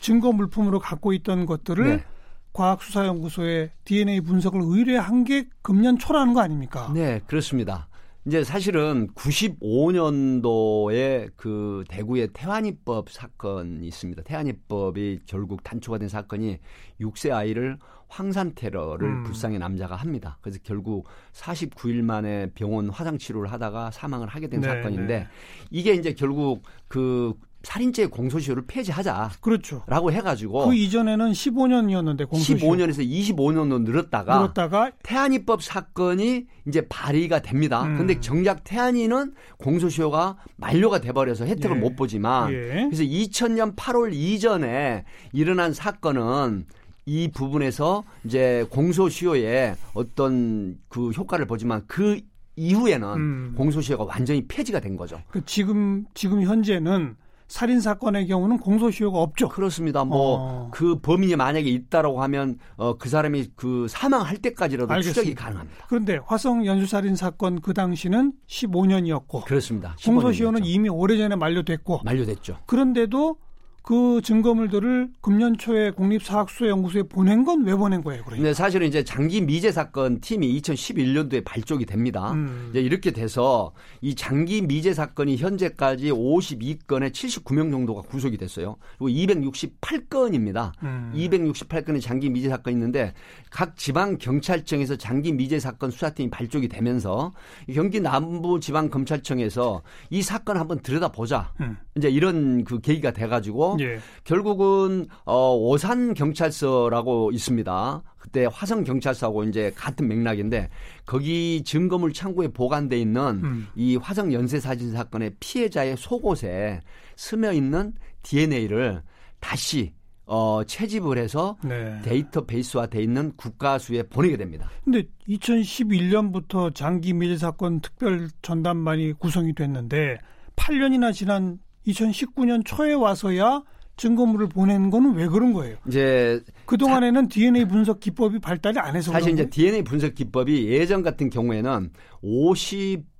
증거 0.00 0.32
물품으로 0.32 0.78
갖고 0.78 1.12
있던 1.12 1.46
것들을 1.46 1.84
네. 1.84 2.04
과학수사연구소에 2.52 3.72
DNA 3.84 4.20
분석을 4.20 4.60
의뢰한 4.62 5.24
게 5.24 5.48
금년 5.62 5.98
초라는 5.98 6.34
거 6.34 6.40
아닙니까? 6.40 6.92
네, 6.94 7.20
그렇습니다. 7.26 7.88
이제 8.24 8.44
사실은 8.44 9.08
95년도에 9.14 11.32
그 11.34 11.82
대구의 11.88 12.28
태환이법 12.32 13.10
사건이 13.10 13.84
있습니다. 13.84 14.22
태환이법이 14.22 15.22
결국 15.26 15.64
단초가 15.64 15.98
된 15.98 16.08
사건이 16.08 16.58
6세 17.00 17.32
아이를 17.32 17.78
황산 18.06 18.54
테러를 18.54 19.08
음. 19.08 19.24
불쌍의 19.24 19.58
남자가 19.58 19.96
합니다. 19.96 20.38
그래서 20.40 20.60
결국 20.62 21.08
49일 21.32 22.02
만에 22.02 22.52
병원 22.54 22.90
화상 22.90 23.18
치료를 23.18 23.50
하다가 23.50 23.90
사망을 23.90 24.28
하게 24.28 24.46
된 24.48 24.60
네, 24.60 24.68
사건인데 24.68 25.18
네. 25.20 25.26
이게 25.70 25.94
이제 25.94 26.12
결국 26.12 26.62
그 26.86 27.34
살인죄 27.62 28.06
공소시효를 28.06 28.64
폐지하자. 28.66 29.30
그렇죠. 29.40 29.82
라고 29.86 30.12
해가지고. 30.12 30.68
그 30.68 30.74
이전에는 30.74 31.32
15년이었는데 31.32 32.28
공소시효. 32.28 32.58
15년에서 32.58 33.08
25년으로 33.08 33.82
늘었다가. 33.82 34.38
늘었다가. 34.38 34.92
태안이법 35.02 35.62
사건이 35.62 36.46
이제 36.66 36.86
발의가 36.88 37.40
됩니다. 37.40 37.82
음. 37.82 37.98
근데 37.98 38.20
정작 38.20 38.64
태안이는 38.64 39.34
공소시효가 39.58 40.36
만료가 40.56 41.00
돼버려서 41.00 41.46
혜택을 41.46 41.76
예. 41.76 41.80
못 41.80 41.96
보지만. 41.96 42.52
예. 42.52 42.88
그래서 42.90 43.02
2000년 43.02 43.76
8월 43.76 44.12
이전에 44.12 45.04
일어난 45.32 45.72
사건은 45.72 46.66
이 47.04 47.28
부분에서 47.32 48.04
이제 48.24 48.64
공소시효에 48.70 49.74
어떤 49.94 50.78
그 50.88 51.10
효과를 51.10 51.46
보지만 51.46 51.82
그 51.86 52.20
이후에는 52.56 53.08
음. 53.14 53.54
공소시효가 53.56 54.04
완전히 54.04 54.46
폐지가 54.46 54.80
된 54.80 54.96
거죠. 54.96 55.20
그 55.30 55.44
지금 55.44 56.04
지금 56.14 56.42
현재는 56.42 57.16
살인 57.52 57.80
사건의 57.80 58.28
경우는 58.28 58.56
공소시효가 58.56 59.18
없죠. 59.18 59.50
그렇습니다. 59.50 60.04
뭐그 60.04 60.42
어. 60.42 60.70
그 60.72 60.98
범인이 61.00 61.36
만약에 61.36 61.68
있다라고 61.68 62.22
하면 62.22 62.58
어, 62.76 62.96
그 62.96 63.10
사람이 63.10 63.48
그 63.56 63.86
사망할 63.90 64.38
때까지라도 64.38 64.90
알겠습니다. 64.90 65.20
추적이 65.20 65.34
가능합니다. 65.34 65.84
그런데 65.86 66.18
화성 66.24 66.64
연쇄 66.64 66.86
살인 66.86 67.14
사건 67.14 67.60
그 67.60 67.74
당시는 67.74 68.32
15년이었고 68.48 69.44
그렇습니다. 69.44 69.94
공소시효는 70.02 70.64
이미 70.64 70.88
오래전에 70.88 71.36
만료됐고 71.36 72.00
만료됐죠. 72.04 72.56
그런데도 72.64 73.36
그 73.82 74.20
증거물들을 74.22 75.08
금년 75.20 75.58
초에 75.58 75.90
국립사학수연구소에 75.90 77.04
보낸 77.04 77.44
건 77.44 77.62
왜 77.64 77.74
보낸 77.74 78.02
거예요? 78.02 78.22
그러니까? 78.24 78.48
네, 78.48 78.54
사실은 78.54 78.86
이제 78.86 79.04
장기 79.04 79.40
미제 79.40 79.72
사건 79.72 80.20
팀이 80.20 80.60
2011년도에 80.60 81.44
발족이 81.44 81.86
됩니다. 81.86 82.32
음. 82.32 82.68
이제 82.70 82.80
이렇게 82.80 83.10
돼서 83.10 83.72
이 84.00 84.14
장기 84.14 84.62
미제 84.62 84.94
사건이 84.94 85.36
현재까지 85.36 86.10
52건에 86.10 87.12
79명 87.12 87.70
정도가 87.70 88.02
구속이 88.02 88.36
됐어요. 88.36 88.76
그리고 88.98 89.08
268건입니다. 89.08 90.72
음. 90.82 91.12
268건의 91.14 92.00
장기 92.00 92.30
미제 92.30 92.48
사건이 92.48 92.74
있는데 92.74 93.14
각 93.50 93.76
지방 93.76 94.18
경찰청에서 94.18 94.96
장기 94.96 95.32
미제 95.32 95.60
사건 95.60 95.90
수사팀이 95.90 96.30
발족이 96.30 96.68
되면서 96.68 97.32
경기 97.72 98.00
남부 98.00 98.60
지방 98.60 98.90
검찰청에서 98.90 99.82
이 100.10 100.22
사건 100.22 100.56
한번 100.56 100.80
들여다보자. 100.80 101.52
음. 101.60 101.76
이제 101.96 102.08
이런 102.08 102.64
그 102.64 102.80
계기가 102.80 103.12
돼 103.12 103.26
가지고 103.26 103.71
예. 103.80 103.98
결국은 104.24 105.06
어 105.24 105.54
오산 105.54 106.14
경찰서라고 106.14 107.30
있습니다. 107.32 108.02
그때 108.18 108.46
화성 108.50 108.84
경찰서하고 108.84 109.44
이제 109.44 109.72
같은 109.74 110.08
맥락인데 110.08 110.68
거기 111.04 111.62
증거물 111.64 112.12
창고에 112.12 112.48
보관돼 112.48 112.98
있는 112.98 113.40
음. 113.42 113.68
이 113.74 113.96
화성 113.96 114.32
연쇄 114.32 114.60
사진 114.60 114.92
사건의 114.92 115.32
피해자의 115.40 115.96
속옷에 115.96 116.80
스며 117.16 117.52
있는 117.52 117.92
DNA를 118.22 119.02
다시 119.40 119.92
어, 120.24 120.62
채집을 120.64 121.18
해서 121.18 121.58
네. 121.64 122.00
데이터베이스화 122.02 122.86
돼 122.86 123.02
있는 123.02 123.32
국가수에 123.36 124.04
보내게 124.04 124.36
됩니다. 124.36 124.70
근데 124.84 125.02
2011년부터 125.28 126.74
장기 126.74 127.12
미제 127.12 127.36
사건 127.36 127.80
특별 127.80 128.28
전담반이 128.40 129.14
구성이 129.14 129.52
됐는데 129.54 130.18
8년이나 130.56 131.12
지난 131.12 131.58
2019년 131.86 132.62
초에 132.64 132.92
와서야 132.94 133.62
증거물을 133.96 134.48
보낸 134.48 134.90
거는 134.90 135.14
왜 135.14 135.26
그런 135.28 135.52
거예요? 135.52 135.76
이제 135.86 136.40
그 136.64 136.76
동안에는 136.76 137.28
DNA 137.28 137.66
분석 137.66 138.00
기법이 138.00 138.38
발달이 138.38 138.78
안 138.78 138.96
해서 138.96 139.12
사실 139.12 139.32
이제 139.32 139.48
DNA 139.48 139.82
분석 139.84 140.14
기법이 140.14 140.68
예전 140.68 141.02
같은 141.02 141.30
경우에는 141.30 141.90
50 142.22 143.11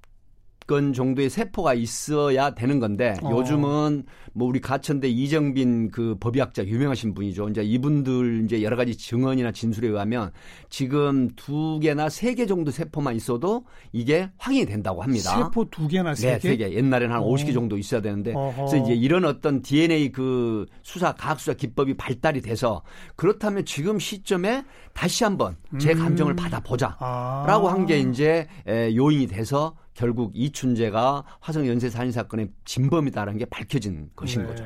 건 0.72 0.94
정도의 0.94 1.28
세포가 1.28 1.74
있어야 1.74 2.54
되는 2.54 2.80
건데 2.80 3.14
어. 3.22 3.30
요즘은 3.30 4.04
뭐 4.32 4.48
우리 4.48 4.58
가천대 4.58 5.06
이정빈 5.08 5.90
그 5.90 6.16
법의학자 6.18 6.64
유명하신 6.64 7.12
분이죠. 7.12 7.50
이제 7.50 7.62
이분들 7.62 8.44
이제 8.46 8.62
여러 8.62 8.74
가지 8.76 8.96
증언이나 8.96 9.52
진술에 9.52 9.88
의하면 9.88 10.30
지금 10.70 11.28
두 11.36 11.78
개나 11.80 12.08
세 12.08 12.32
개 12.34 12.46
정도 12.46 12.70
세포만 12.70 13.14
있어도 13.16 13.64
이게 13.92 14.30
확인이 14.38 14.64
된다고 14.64 15.02
합니다. 15.02 15.36
세포 15.36 15.66
두 15.68 15.86
개나 15.86 16.14
세 16.14 16.28
개? 16.28 16.32
네, 16.32 16.38
세 16.40 16.56
개. 16.56 16.72
옛날에는 16.74 17.14
한 17.14 17.22
어. 17.22 17.26
50개 17.26 17.52
정도 17.52 17.76
있어야 17.76 18.00
되는데 18.00 18.32
어허. 18.32 18.54
그래서 18.64 18.76
이제 18.78 18.94
이런 18.94 19.26
어떤 19.26 19.60
DNA 19.60 20.10
그 20.12 20.64
수사 20.82 21.12
과학 21.12 21.38
수사 21.38 21.52
기법이 21.52 21.94
발달이 21.98 22.40
돼서 22.40 22.82
그렇다면 23.16 23.66
지금 23.66 23.98
시점에 23.98 24.64
다시 24.94 25.24
한번 25.24 25.56
제 25.78 25.92
음. 25.92 25.98
감정을 25.98 26.32
음. 26.32 26.36
받아보자라고 26.36 27.68
아. 27.68 27.72
한게 27.72 27.98
이제 28.00 28.46
요인이 28.66 29.26
돼서 29.26 29.74
결국 29.94 30.32
이춘재가 30.34 31.24
화성 31.40 31.66
연쇄 31.66 31.90
살인 31.90 32.12
사건의 32.12 32.50
진범이다라는 32.64 33.38
게 33.38 33.44
밝혀진 33.44 34.10
것인 34.16 34.42
네. 34.42 34.48
거죠. 34.48 34.64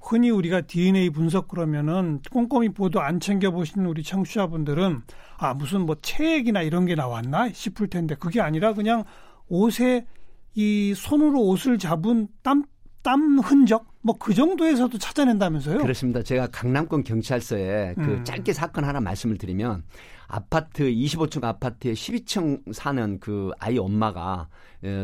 흔히 0.00 0.30
우리가 0.30 0.62
DNA 0.62 1.10
분석 1.10 1.48
그러면은 1.48 2.20
꼼꼼히 2.30 2.68
보도 2.68 3.00
안 3.00 3.20
챙겨 3.20 3.50
보신 3.50 3.84
우리 3.84 4.02
청취자분들은 4.02 5.02
아 5.38 5.54
무슨 5.54 5.86
뭐 5.86 5.96
체액이나 6.00 6.62
이런 6.62 6.86
게 6.86 6.94
나왔나 6.94 7.50
싶을 7.50 7.88
텐데 7.88 8.14
그게 8.14 8.40
아니라 8.40 8.72
그냥 8.74 9.04
옷에 9.48 10.06
이 10.54 10.94
손으로 10.94 11.42
옷을 11.42 11.78
잡은 11.78 12.28
땀 12.42 12.64
땀 13.02 13.38
흔적 13.38 13.87
뭐 14.02 14.16
그 14.18 14.34
정도에서도 14.34 14.96
찾아낸다면서요? 14.98 15.78
그렇습니다. 15.78 16.22
제가 16.22 16.48
강남권 16.48 17.04
경찰서에 17.04 17.94
그 17.96 18.02
음. 18.02 18.24
짧게 18.24 18.52
사건 18.52 18.84
하나 18.84 19.00
말씀을 19.00 19.38
드리면 19.38 19.82
아파트 20.26 20.84
25층 20.84 21.44
아파트에 21.44 21.94
12층 21.94 22.72
사는 22.72 23.18
그 23.20 23.50
아이 23.58 23.78
엄마가 23.78 24.48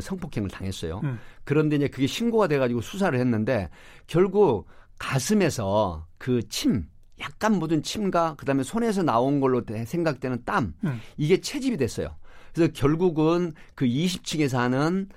성폭행을 0.03 0.51
당했어요. 0.51 1.01
음. 1.05 1.19
그런데 1.45 1.77
이제 1.77 1.89
그게 1.89 2.07
신고가 2.07 2.47
돼가지고 2.49 2.83
수사를 2.83 3.19
했는데 3.19 3.71
결국 4.07 4.67
가슴에서 4.99 6.07
그 6.19 6.47
침, 6.49 6.87
약간 7.21 7.59
묻은 7.59 7.83
침과 7.83 8.35
그다음에 8.37 8.63
손에서 8.63 9.03
나온 9.03 9.41
걸로 9.41 9.63
생각되는 9.87 10.43
땀 10.45 10.75
음. 10.85 11.01
이게 11.17 11.41
채집이 11.41 11.77
됐어요. 11.77 12.15
그래서 12.53 12.73
결국은 12.73 13.53
그 13.75 13.85
20층에 13.85 14.49
사는 14.49 15.09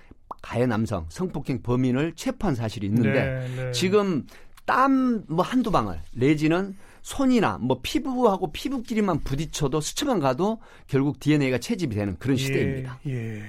가해 0.41 0.65
남성 0.65 1.05
성폭행 1.09 1.61
범인을 1.61 2.13
체포한 2.15 2.55
사실이 2.55 2.87
있는데 2.87 3.11
네, 3.11 3.55
네. 3.55 3.71
지금 3.71 4.25
땀 4.65 5.23
뭐 5.27 5.43
한두 5.43 5.71
방울 5.71 5.99
내지는 6.13 6.75
손이나 7.01 7.57
뭐 7.57 7.79
피부하고 7.81 8.51
피부끼리만 8.51 9.21
부딪혀도 9.23 9.79
스쳐만 9.79 10.19
가도 10.19 10.59
결국 10.87 11.19
DNA가 11.19 11.57
채집이 11.59 11.95
되는 11.95 12.17
그런 12.19 12.37
예, 12.37 12.41
시대입니다. 12.41 12.99
예. 13.07 13.43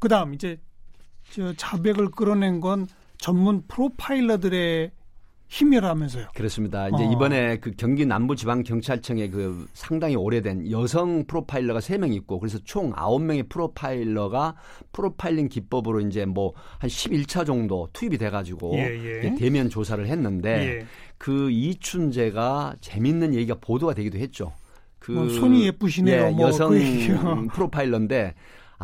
그다음 0.00 0.34
이제 0.34 0.58
저 1.30 1.52
자백을 1.54 2.10
끌어낸 2.10 2.60
건 2.60 2.88
전문 3.16 3.62
프로파일러들의 3.68 4.90
힘이라면서요. 5.58 6.26
그렇습니다. 6.34 6.88
이제 6.88 7.04
어. 7.04 7.12
이번에 7.12 7.58
그 7.58 7.72
경기 7.76 8.06
남부지방경찰청에 8.06 9.28
그 9.30 9.66
상당히 9.72 10.16
오래된 10.16 10.70
여성 10.70 11.24
프로파일러가 11.26 11.80
3명 11.80 12.12
있고 12.14 12.38
그래서 12.40 12.58
총 12.64 12.92
9명의 12.92 13.48
프로파일러가 13.48 14.56
프로파일링 14.92 15.48
기법으로 15.48 16.00
이제 16.00 16.24
뭐 16.24 16.54
한 16.78 16.90
11차 16.90 17.46
정도 17.46 17.88
투입이 17.92 18.18
돼 18.18 18.30
가지고 18.30 18.74
예, 18.74 19.22
예. 19.24 19.34
대면 19.36 19.68
조사를 19.68 20.06
했는데 20.06 20.78
예. 20.80 20.86
그 21.18 21.50
이춘재가 21.50 22.76
재밌는 22.80 23.34
얘기가 23.34 23.56
보도가 23.60 23.94
되기도 23.94 24.18
했죠. 24.18 24.52
그뭐 24.98 25.28
손이 25.28 25.66
예쁘시네요. 25.66 26.26
예, 26.26 26.30
뭐 26.30 26.48
여성 26.48 26.70
그 26.70 27.46
프로파일러인데 27.52 28.34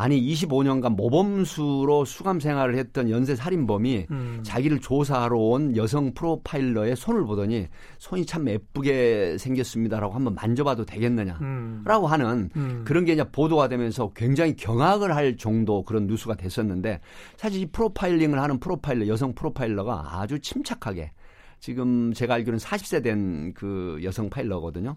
아니 0.01 0.19
25년간 0.19 0.95
모범수로 0.95 2.05
수감 2.05 2.39
생활을 2.39 2.75
했던 2.75 3.11
연쇄 3.11 3.35
살인범이 3.35 4.07
음. 4.09 4.39
자기를 4.41 4.79
조사하러 4.79 5.37
온 5.37 5.75
여성 5.77 6.11
프로파일러의 6.15 6.95
손을 6.95 7.23
보더니 7.23 7.67
손이 7.99 8.25
참 8.25 8.49
예쁘게 8.49 9.37
생겼습니다라고 9.37 10.15
한번 10.15 10.33
만져봐도 10.33 10.85
되겠느냐라고 10.85 11.41
음. 11.43 12.11
하는 12.11 12.49
음. 12.55 12.81
그런 12.83 13.05
게 13.05 13.13
이제 13.13 13.23
보도가 13.23 13.67
되면서 13.67 14.11
굉장히 14.15 14.55
경악을 14.55 15.15
할 15.15 15.37
정도 15.37 15.83
그런 15.83 16.07
뉴스가 16.07 16.33
됐었는데 16.33 16.99
사실 17.37 17.61
이 17.61 17.65
프로파일링을 17.67 18.41
하는 18.41 18.59
프로파일러 18.59 19.05
여성 19.07 19.35
프로파일러가 19.35 20.19
아주 20.19 20.39
침착하게 20.39 21.11
지금 21.59 22.11
제가 22.11 22.33
알기로는 22.33 22.57
40세 22.57 23.03
된 23.03 23.53
그 23.53 23.99
여성 24.03 24.31
파일러거든요. 24.31 24.95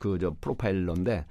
그 0.00 0.18
저 0.20 0.34
프로파일러인데 0.40 1.24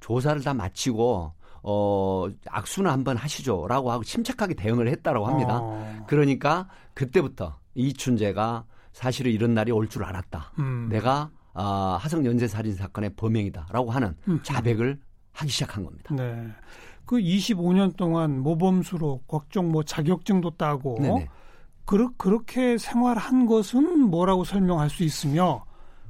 조사를 0.00 0.42
다 0.42 0.54
마치고 0.54 1.32
어, 1.62 2.28
악수는 2.46 2.90
한번 2.90 3.16
하시죠라고 3.16 3.90
하고 3.90 4.04
침착하게 4.04 4.54
대응을 4.54 4.88
했다라고 4.88 5.26
합니다. 5.26 5.58
어. 5.60 6.04
그러니까 6.06 6.68
그때부터 6.94 7.58
이춘재가 7.74 8.64
사실은 8.92 9.32
이런 9.32 9.54
날이 9.54 9.70
올 9.72 9.88
줄 9.88 10.04
알았다. 10.04 10.52
음. 10.58 10.88
내가 10.90 11.30
아, 11.54 11.98
하성 12.00 12.24
연쇄 12.24 12.46
살인 12.46 12.74
사건의 12.74 13.10
범행이다라고 13.16 13.90
하는 13.90 14.14
음. 14.28 14.40
자백을 14.42 14.98
하기 15.32 15.50
시작한 15.50 15.84
겁니다. 15.84 16.14
네. 16.14 16.46
그 17.04 17.16
25년 17.16 17.96
동안 17.96 18.38
모범수로 18.40 19.22
걱정 19.26 19.70
뭐 19.72 19.82
자격증도 19.82 20.50
따고 20.56 20.98
네네. 21.00 21.28
그르, 21.84 22.10
그렇게 22.18 22.76
생활한 22.76 23.46
것은 23.46 23.98
뭐라고 24.10 24.44
설명할 24.44 24.90
수 24.90 25.04
있으며 25.04 25.64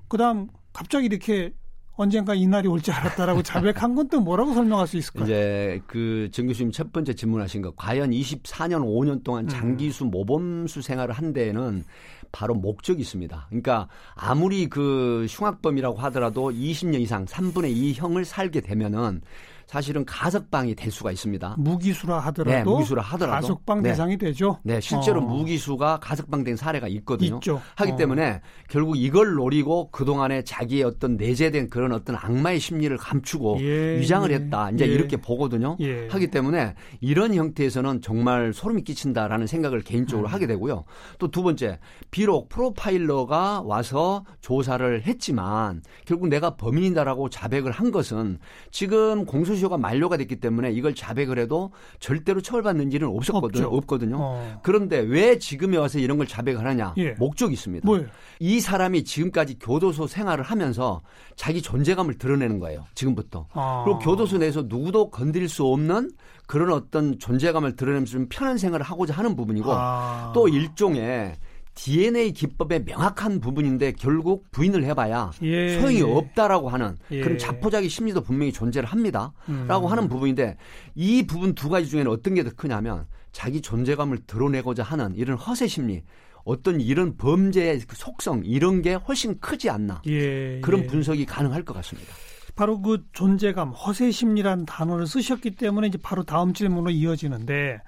그다음 0.08 0.48
갑자기 0.72 1.06
이렇게 1.06 1.52
언젠가 1.98 2.34
이 2.34 2.46
날이 2.46 2.68
올지 2.68 2.90
알았다라고 2.92 3.42
자백한 3.42 3.94
건 3.94 4.08
또 4.08 4.20
뭐라고 4.20 4.54
설명할 4.54 4.86
수 4.86 4.96
있을까요? 4.96 5.24
이제 5.24 5.82
그 5.86 6.30
정 6.32 6.46
교수님 6.46 6.72
첫 6.72 6.92
번째 6.92 7.12
질문하신 7.12 7.60
거 7.62 7.72
과연 7.76 8.10
24년 8.10 8.82
5년 8.84 9.22
동안 9.24 9.44
음. 9.44 9.48
장기수 9.48 10.06
모범수 10.06 10.80
생활을 10.80 11.12
한 11.14 11.32
데에는 11.32 11.84
바로 12.32 12.54
목적이 12.54 13.02
있습니다. 13.02 13.46
그러니까 13.48 13.88
아무리 14.14 14.68
그 14.68 15.26
흉악범이라고 15.28 15.98
하더라도 15.98 16.50
20년 16.50 17.00
이상 17.00 17.24
3분의 17.26 17.70
2 17.74 17.94
형을 17.94 18.24
살게 18.24 18.60
되면은 18.60 19.20
사실은 19.68 20.04
가석방이 20.04 20.74
될 20.74 20.90
수가 20.90 21.12
있습니다. 21.12 21.54
무기수라 21.58 22.18
하더라도, 22.18 22.50
네, 22.50 22.64
무기수라 22.64 23.02
하더라도 23.02 23.40
가석방 23.40 23.82
네. 23.82 23.90
대상이 23.90 24.18
되죠. 24.18 24.58
네, 24.64 24.80
실제로 24.80 25.20
어. 25.20 25.24
무기수가 25.24 26.00
가석방된 26.00 26.56
사례가 26.56 26.88
있거든요. 26.88 27.36
있죠. 27.36 27.62
하기 27.76 27.92
어. 27.92 27.96
때문에 27.96 28.40
결국 28.68 28.96
이걸 28.96 29.34
노리고 29.34 29.90
그 29.92 30.04
동안에 30.04 30.42
자기의 30.42 30.82
어떤 30.82 31.16
내재된 31.16 31.70
그런 31.70 31.92
어떤 31.92 32.16
악마의 32.16 32.58
심리를 32.58 32.96
감추고 32.96 33.58
예, 33.60 33.98
위장을 34.00 34.28
예, 34.30 34.34
했다. 34.34 34.70
이제 34.70 34.86
예. 34.88 34.92
이렇게 34.92 35.16
보거든요. 35.16 35.76
예. 35.80 36.08
하기 36.08 36.28
때문에 36.32 36.74
이런 37.00 37.34
형태에서는 37.34 38.00
정말 38.00 38.52
소름이 38.52 38.82
끼친다라는 38.82 39.46
생각을 39.46 39.82
개인적으로 39.82 40.28
음. 40.28 40.32
하게 40.32 40.46
되고요. 40.46 40.84
또 41.18 41.28
두 41.28 41.42
번째, 41.44 41.78
비록 42.10 42.48
프로파일러가 42.48 43.62
와서 43.62 44.24
조사를 44.40 45.02
했지만 45.06 45.82
결국 46.04 46.28
내가 46.28 46.56
범인이다라고 46.56 47.28
자백을 47.28 47.70
한 47.70 47.90
것은 47.92 48.38
지금 48.72 49.24
공소 49.24 49.54
공소시효가 49.58 49.76
만료가 49.76 50.16
됐기 50.16 50.36
때문에 50.36 50.72
이걸 50.72 50.94
자백을 50.94 51.38
해도 51.38 51.72
절대로 52.00 52.40
처벌받는 52.40 52.92
일은 52.92 53.08
없었거든요. 53.08 53.66
없죠. 53.66 53.76
없거든요. 53.76 54.16
어. 54.18 54.60
그런데 54.62 54.98
왜 55.00 55.38
지금에 55.38 55.76
와서 55.76 55.98
이런 55.98 56.16
걸 56.18 56.26
자백을 56.26 56.66
하냐? 56.66 56.94
예. 56.96 57.10
목적이 57.12 57.54
있습니다. 57.54 57.86
뭐예요? 57.86 58.06
이 58.38 58.60
사람이 58.60 59.04
지금까지 59.04 59.58
교도소 59.58 60.06
생활을 60.06 60.44
하면서 60.44 61.00
자기 61.36 61.60
존재감을 61.60 62.18
드러내는 62.18 62.58
거예요. 62.58 62.84
지금부터. 62.94 63.46
아. 63.52 63.82
그리고 63.84 63.98
교도소 63.98 64.38
내에서 64.38 64.64
누구도 64.66 65.10
건드릴 65.10 65.48
수 65.48 65.66
없는 65.66 66.10
그런 66.46 66.72
어떤 66.72 67.18
존재감을 67.18 67.76
드러내면서 67.76 68.12
좀 68.12 68.26
편한 68.30 68.56
생활을 68.56 68.84
하고자 68.84 69.14
하는 69.14 69.36
부분이고 69.36 69.70
아. 69.70 70.32
또 70.34 70.48
일종의 70.48 71.34
DNA 71.78 72.32
기법의 72.32 72.84
명확한 72.84 73.40
부분인데 73.40 73.92
결국 73.92 74.50
부인을 74.50 74.82
해봐야 74.84 75.30
예. 75.42 75.78
소용이 75.80 76.02
없다라고 76.02 76.68
하는 76.68 76.96
예. 77.12 77.20
그런 77.20 77.38
자포자기 77.38 77.88
심리도 77.88 78.22
분명히 78.22 78.52
존재를 78.52 78.88
합니다라고 78.88 79.36
음. 79.48 79.86
하는 79.86 80.08
부분인데 80.08 80.56
이 80.96 81.24
부분 81.26 81.54
두 81.54 81.68
가지 81.68 81.86
중에는 81.88 82.10
어떤 82.10 82.34
게 82.34 82.42
더 82.42 82.50
크냐면 82.56 83.06
자기 83.30 83.60
존재감을 83.60 84.18
드러내고자 84.26 84.82
하는 84.82 85.14
이런 85.14 85.36
허세 85.36 85.68
심리 85.68 86.02
어떤 86.44 86.80
이런 86.80 87.16
범죄의 87.16 87.80
그 87.86 87.94
속성 87.94 88.42
이런 88.44 88.82
게 88.82 88.94
훨씬 88.94 89.38
크지 89.38 89.70
않나 89.70 90.02
예. 90.06 90.60
그런 90.60 90.82
예. 90.82 90.86
분석이 90.86 91.26
가능할 91.26 91.62
것 91.64 91.74
같습니다. 91.74 92.12
바로 92.56 92.82
그 92.82 93.04
존재감 93.12 93.70
허세 93.70 94.10
심리라는 94.10 94.66
단어를 94.66 95.06
쓰셨기 95.06 95.52
때문에 95.52 95.86
이제 95.86 95.98
바로 96.02 96.24
다음 96.24 96.52
질문으로 96.52 96.90
이어지는데 96.90 97.80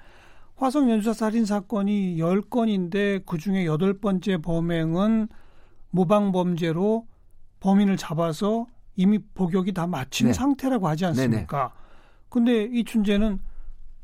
화성 0.61 0.91
연쇄 0.91 1.11
살인 1.11 1.43
사건이 1.43 2.17
10건인데 2.17 3.25
그중에 3.25 3.65
여덟 3.65 3.93
번째 3.99 4.37
범행은 4.37 5.27
모방 5.89 6.31
범죄로 6.31 7.07
범인을 7.61 7.97
잡아서 7.97 8.67
이미 8.95 9.17
복역이 9.17 9.73
다 9.73 9.87
마친 9.87 10.27
네. 10.27 10.33
상태라고 10.33 10.87
하지 10.87 11.05
않습니까? 11.07 11.57
네네. 11.57 11.69
근데 12.29 12.63
이 12.71 12.83
춘재는 12.83 13.39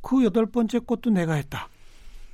그 0.02 0.24
여덟 0.24 0.48
번째 0.48 0.80
것도 0.80 1.12
내가 1.12 1.34
했다. 1.36 1.70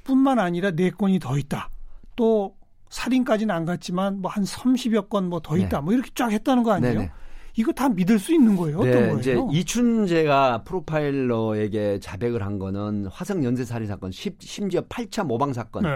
뿐만 0.06 0.40
아니라 0.40 0.72
네 0.72 0.90
건이 0.90 1.20
더 1.20 1.38
있다. 1.38 1.70
또 2.16 2.56
살인까지는 2.92 3.54
안 3.54 3.66
갔지만 3.66 4.22
뭐 4.22 4.32
한 4.32 4.46
30여 4.46 5.10
건 5.10 5.26
뭐 5.30 5.42
더 5.42 5.58
있다. 5.58 5.80
네. 5.80 5.84
뭐 5.84 5.94
이렇게 5.94 6.12
쫙 6.16 6.32
했다는 6.32 6.64
거 6.64 6.72
아니에요? 6.72 6.94
네네. 6.94 7.12
이거 7.56 7.72
다 7.72 7.88
믿을 7.90 8.18
수 8.18 8.34
있는 8.34 8.56
거예요? 8.56 8.84
네, 8.84 8.90
어떤 8.90 9.02
거예요? 9.04 9.20
이제 9.20 9.38
이춘재가 9.52 10.64
프로파일러에게 10.64 12.00
자백을 12.00 12.44
한 12.44 12.58
거는 12.58 13.08
화성 13.08 13.44
연쇄 13.44 13.64
살인 13.64 13.88
사건, 13.88 14.12
심지어 14.12 14.82
8차 14.82 15.26
모방 15.26 15.54
사건, 15.54 15.84
네. 15.84 15.90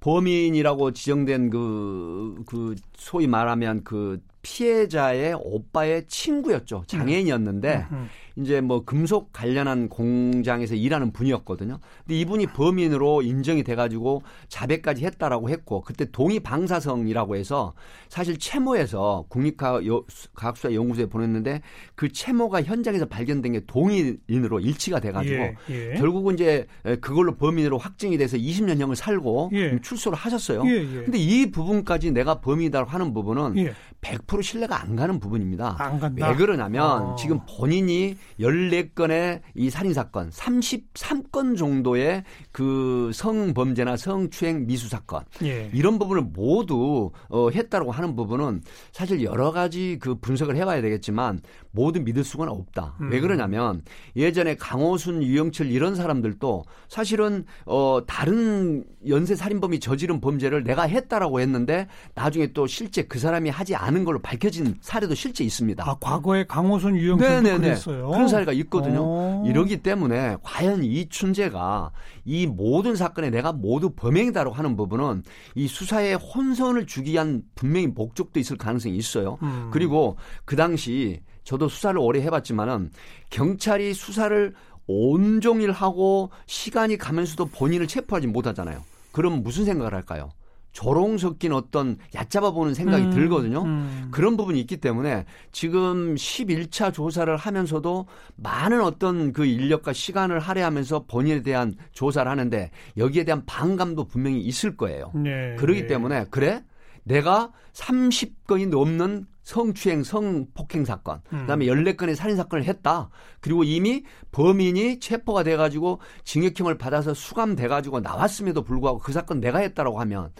범인이라고 0.00 0.92
지정된 0.92 1.50
그, 1.50 2.42
그 2.46 2.74
소위 2.94 3.26
말하면 3.26 3.84
그 3.84 4.20
피해자의 4.42 5.34
오빠의 5.40 6.06
친구였죠. 6.08 6.82
장애인이었는데 6.86 7.86
음. 7.92 7.96
음. 7.96 8.08
이제 8.36 8.60
뭐 8.60 8.84
금속 8.84 9.32
관련한 9.32 9.88
공장에서 9.88 10.74
일하는 10.74 11.12
분이었거든요. 11.12 11.78
근데 12.04 12.18
이분이 12.18 12.46
범인으로 12.48 13.22
인정이 13.22 13.62
돼 13.62 13.74
가지고 13.74 14.22
자백까지 14.48 15.04
했다라고 15.04 15.50
했고 15.50 15.82
그때 15.82 16.06
동의 16.10 16.40
방사성이라고 16.40 17.36
해서 17.36 17.74
사실 18.08 18.38
채모에서 18.38 19.26
국립과학수사 19.28 20.72
연구소에 20.72 21.06
보냈는데 21.06 21.60
그 21.94 22.10
채모가 22.10 22.62
현장에서 22.62 23.06
발견된 23.06 23.52
게 23.52 23.60
동의인으로 23.66 24.60
일치가 24.60 24.98
돼 25.00 25.12
가지고 25.12 25.42
예, 25.42 25.56
예. 25.70 25.94
결국은 25.94 26.34
이제 26.34 26.66
그걸로 27.00 27.36
범인으로 27.36 27.78
확정이 27.78 28.16
돼서 28.16 28.36
20년형을 28.36 28.94
살고 28.94 29.50
예. 29.52 29.78
출소를 29.80 30.16
하셨어요. 30.16 30.62
예, 30.66 30.70
예. 30.70 31.04
근데 31.04 31.18
이 31.18 31.50
부분까지 31.50 32.12
내가 32.12 32.40
범인이다고 32.40 32.88
하는 32.88 33.12
부분은 33.12 33.72
100% 34.00 34.31
예. 34.38 34.42
신뢰가 34.42 34.80
안 34.80 34.96
가는 34.96 35.18
부분입니다. 35.18 35.76
안 35.78 35.98
간다. 35.98 36.28
왜 36.28 36.36
그러냐면 36.36 37.02
어. 37.02 37.16
지금 37.16 37.40
본인이 37.46 38.16
14건의 38.40 39.40
이 39.54 39.70
살인 39.70 39.92
사건, 39.94 40.30
33건 40.30 41.56
정도의 41.56 42.24
그 42.50 43.10
성범죄나 43.14 43.96
성추행 43.96 44.66
미수 44.66 44.88
사건, 44.88 45.24
예. 45.42 45.70
이런 45.72 45.98
부분을 45.98 46.22
모두 46.22 47.10
어, 47.28 47.50
했다고 47.50 47.90
하는 47.90 48.16
부분은 48.16 48.62
사실 48.92 49.22
여러 49.22 49.52
가지 49.52 49.98
그 50.00 50.14
분석을 50.16 50.56
해봐야 50.56 50.82
되겠지만 50.82 51.40
모두 51.72 52.00
믿을 52.00 52.22
수가 52.22 52.44
없다. 52.44 52.94
음. 53.00 53.10
왜 53.10 53.20
그러냐면 53.20 53.82
예전에 54.14 54.56
강호순, 54.56 55.22
유영철 55.22 55.70
이런 55.70 55.94
사람들도 55.94 56.64
사실은 56.88 57.44
어, 57.66 58.00
다른 58.06 58.84
연쇄 59.08 59.34
살인범이 59.34 59.80
저지른 59.80 60.20
범죄를 60.20 60.64
내가 60.64 60.82
했다라고 60.82 61.40
했는데 61.40 61.88
나중에 62.14 62.52
또 62.52 62.66
실제 62.66 63.02
그 63.02 63.18
사람이 63.18 63.50
하지 63.50 63.74
않은 63.74 64.04
걸로 64.04 64.20
밝혀진 64.20 64.76
사례도 64.80 65.14
실제 65.14 65.44
있습니다. 65.44 65.82
아, 65.86 65.96
과거에 65.98 66.44
강호순, 66.44 66.96
유영철도 66.96 67.58
그랬어요. 67.58 68.08
그런 68.10 68.28
사례가 68.28 68.52
있거든요. 68.52 69.00
오. 69.02 69.44
이러기 69.46 69.82
때문에 69.82 70.36
과연 70.42 70.84
이 70.84 71.08
춘재가 71.08 71.90
이 72.24 72.46
모든 72.46 72.94
사건에 72.94 73.30
내가 73.30 73.52
모두 73.52 73.90
범행이다라고 73.90 74.54
하는 74.54 74.76
부분은 74.76 75.22
이 75.54 75.66
수사에 75.66 76.14
혼선을 76.14 76.86
주기 76.86 77.12
위한 77.12 77.42
분명히 77.54 77.86
목적도 77.86 78.38
있을 78.38 78.56
가능성이 78.56 78.96
있어요. 78.96 79.38
음. 79.42 79.68
그리고 79.72 80.16
그 80.44 80.56
당시 80.56 81.20
저도 81.44 81.68
수사를 81.68 81.98
오래 81.98 82.20
해봤지만은 82.22 82.90
경찰이 83.30 83.94
수사를 83.94 84.54
온종일 84.86 85.72
하고 85.72 86.30
시간이 86.46 86.98
가면서도 86.98 87.46
본인을 87.46 87.86
체포하지 87.86 88.26
못하잖아요. 88.26 88.82
그럼 89.12 89.42
무슨 89.42 89.64
생각을 89.64 89.94
할까요? 89.94 90.30
조롱 90.72 91.18
섞인 91.18 91.52
어떤 91.52 91.98
얕잡아 92.14 92.50
보는 92.50 92.72
생각이 92.72 93.04
음, 93.04 93.10
들거든요. 93.10 93.62
음. 93.62 94.08
그런 94.10 94.38
부분이 94.38 94.58
있기 94.60 94.78
때문에 94.78 95.26
지금 95.52 96.14
11차 96.14 96.92
조사를 96.92 97.34
하면서도 97.36 98.06
많은 98.36 98.80
어떤 98.80 99.34
그 99.34 99.44
인력과 99.44 99.92
시간을 99.92 100.40
할애하면서 100.40 101.04
본인에 101.06 101.42
대한 101.42 101.74
조사를 101.92 102.30
하는데 102.30 102.70
여기에 102.96 103.24
대한 103.24 103.44
반감도 103.44 104.06
분명히 104.06 104.40
있을 104.40 104.76
거예요. 104.76 105.12
네, 105.14 105.54
그러기 105.56 105.82
네. 105.82 105.86
때문에 105.88 106.26
그래? 106.30 106.64
내가 107.04 107.52
30건이 107.72 108.68
넘는 108.68 109.26
성추행, 109.42 110.04
성폭행 110.04 110.84
사건, 110.84 111.20
음. 111.32 111.40
그다음에 111.40 111.66
14건의 111.66 112.14
살인 112.14 112.36
사건을 112.36 112.64
했다. 112.64 113.10
그리고 113.40 113.64
이미 113.64 114.04
범인이 114.30 115.00
체포가 115.00 115.42
돼 115.42 115.56
가지고 115.56 116.00
징역형을 116.24 116.78
받아서 116.78 117.12
수감돼 117.12 117.66
가지고 117.66 118.00
나왔음에도 118.00 118.62
불구하고 118.62 118.98
그 118.98 119.12
사건 119.12 119.40
내가 119.40 119.58
했다라고 119.58 119.98
하면 120.00 120.32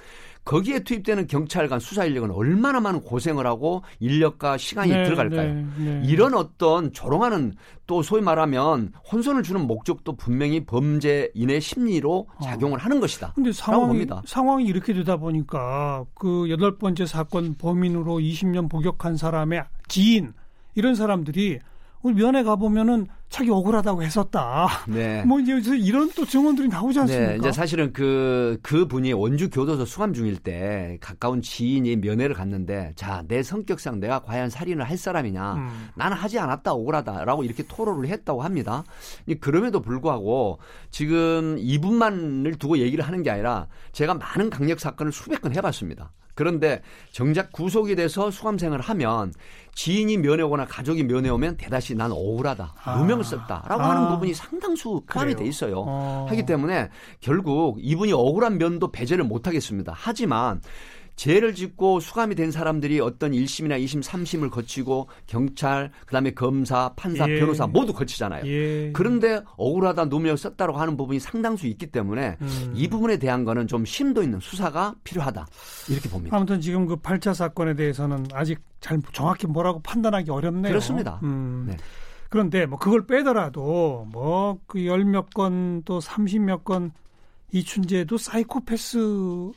거기에 0.44 0.80
투입되는 0.80 1.28
경찰관 1.28 1.78
수사 1.78 2.04
인력은 2.04 2.30
얼마나 2.32 2.80
많은 2.80 3.00
고생을 3.02 3.46
하고 3.46 3.82
인력과 4.00 4.56
시간이 4.58 4.90
네, 4.90 5.04
들어갈까요? 5.04 5.54
네, 5.54 5.66
네. 5.78 6.02
이런 6.04 6.34
어떤 6.34 6.92
조롱하는 6.92 7.54
또 7.86 8.02
소위 8.02 8.22
말하면 8.22 8.92
혼선을 9.10 9.42
주는 9.44 9.66
목적도 9.66 10.16
분명히 10.16 10.64
범죄인의 10.64 11.60
심리로 11.60 12.26
어. 12.34 12.42
작용을 12.42 12.78
어. 12.80 12.82
하는 12.82 12.98
것이다. 12.98 13.32
근데 13.34 13.52
상황이 13.52 14.06
상황이 14.24 14.64
이렇게 14.64 14.92
되다 14.92 15.16
보니까 15.16 16.04
그 16.14 16.50
여덟 16.50 16.76
번째 16.76 17.06
사건 17.06 17.54
범인으로 17.54 18.18
20년 18.18 18.68
복역한 18.68 19.16
사람의 19.16 19.64
지인 19.88 20.32
이런 20.74 20.94
사람들이 20.94 21.60
우리 22.02 22.14
면회 22.14 22.42
가 22.42 22.56
보면은 22.56 23.06
자기 23.32 23.50
억울하다고 23.50 24.02
했었다. 24.02 24.68
네. 24.86 25.24
뭐 25.26 25.40
이제 25.40 25.54
이런 25.78 26.10
또 26.14 26.26
증언들이 26.26 26.68
나오지 26.68 26.98
네, 26.98 27.00
않습니까? 27.00 27.32
네. 27.32 27.38
이제 27.38 27.50
사실은 27.50 27.92
그, 27.94 28.58
그 28.62 28.86
분이 28.86 29.14
원주 29.14 29.48
교도소 29.48 29.86
수감 29.86 30.12
중일 30.12 30.36
때 30.36 30.98
가까운 31.00 31.40
지인이 31.40 31.96
면회를 31.96 32.34
갔는데 32.34 32.92
자, 32.94 33.24
내 33.26 33.42
성격상 33.42 34.00
내가 34.00 34.20
과연 34.20 34.50
살인을 34.50 34.88
할 34.88 34.98
사람이냐. 34.98 35.54
음. 35.54 35.88
나는 35.94 36.14
하지 36.14 36.38
않았다, 36.38 36.72
억울하다라고 36.72 37.42
이렇게 37.42 37.62
토로를 37.66 38.10
했다고 38.10 38.42
합니다. 38.42 38.84
그럼에도 39.40 39.80
불구하고 39.80 40.58
지금 40.90 41.56
이분만을 41.58 42.56
두고 42.56 42.78
얘기를 42.78 43.02
하는 43.02 43.22
게 43.22 43.30
아니라 43.30 43.66
제가 43.92 44.12
많은 44.12 44.50
강력 44.50 44.78
사건을 44.78 45.10
수백 45.10 45.40
건 45.40 45.54
해봤습니다. 45.56 46.12
그런데 46.34 46.82
정작 47.10 47.52
구속이 47.52 47.94
돼서 47.96 48.30
수감생을 48.30 48.80
하면 48.80 49.32
지인이 49.74 50.18
면회 50.18 50.42
오거나 50.42 50.66
가족이 50.66 51.04
면회 51.04 51.28
오면 51.30 51.56
대다시 51.56 51.94
난 51.94 52.10
억울하다. 52.10 52.74
아. 52.84 52.98
누명을 52.98 53.21
썼다라고 53.22 53.82
아. 53.82 53.90
하는 53.90 54.08
부분이 54.08 54.34
상당수 54.34 55.02
포함이 55.06 55.36
돼 55.36 55.46
있어요. 55.46 55.84
어. 55.86 56.26
하기 56.30 56.44
때문에 56.46 56.88
결국 57.20 57.78
이분이 57.80 58.12
억울한 58.12 58.58
면도 58.58 58.90
배제를 58.90 59.24
못 59.24 59.46
하겠습니다. 59.46 59.92
하지만 59.96 60.60
죄를 61.16 61.54
짓고 61.54 62.00
수감이 62.00 62.34
된 62.34 62.50
사람들이 62.50 63.00
어떤 63.00 63.32
1심이나 63.32 63.82
2심, 63.84 64.02
3심을 64.02 64.50
거치고 64.50 65.08
경찰, 65.26 65.90
그다음에 66.06 66.32
검사, 66.32 66.92
판사, 66.96 67.28
예. 67.28 67.38
변호사 67.38 67.66
모두 67.66 67.92
거치잖아요. 67.92 68.44
예. 68.46 68.92
그런데 68.92 69.42
억울하다 69.56 70.06
누명 70.06 70.36
썼다고 70.36 70.78
하는 70.78 70.96
부분이 70.96 71.20
상당수 71.20 71.66
있기 71.66 71.86
때문에 71.86 72.38
음. 72.40 72.72
이 72.74 72.88
부분에 72.88 73.18
대한 73.18 73.44
거는 73.44 73.66
좀 73.66 73.84
심도 73.84 74.22
있는 74.22 74.40
수사가 74.40 74.94
필요하다. 75.04 75.46
이렇게 75.90 76.08
봅니다. 76.08 76.36
아무튼 76.36 76.60
지금 76.60 76.86
그 76.86 76.96
8차 76.96 77.34
사건에 77.34 77.74
대해서는 77.74 78.26
아직 78.32 78.60
잘 78.80 79.00
정확히 79.12 79.46
뭐라고 79.46 79.80
판단하기 79.80 80.30
어렵네요. 80.30 80.72
그렇습니다. 80.72 81.20
음. 81.22 81.66
네. 81.68 81.76
그런데 82.32 82.64
뭐 82.66 82.78
그걸 82.78 83.06
빼더라도 83.06 84.06
뭐 84.10 84.58
그 84.66 84.86
열 84.86 85.04
몇 85.04 85.30
건또 85.34 85.98
30몇 86.00 86.64
건 86.64 86.92
이춘재도 87.52 88.16
사이코패스 88.16 88.96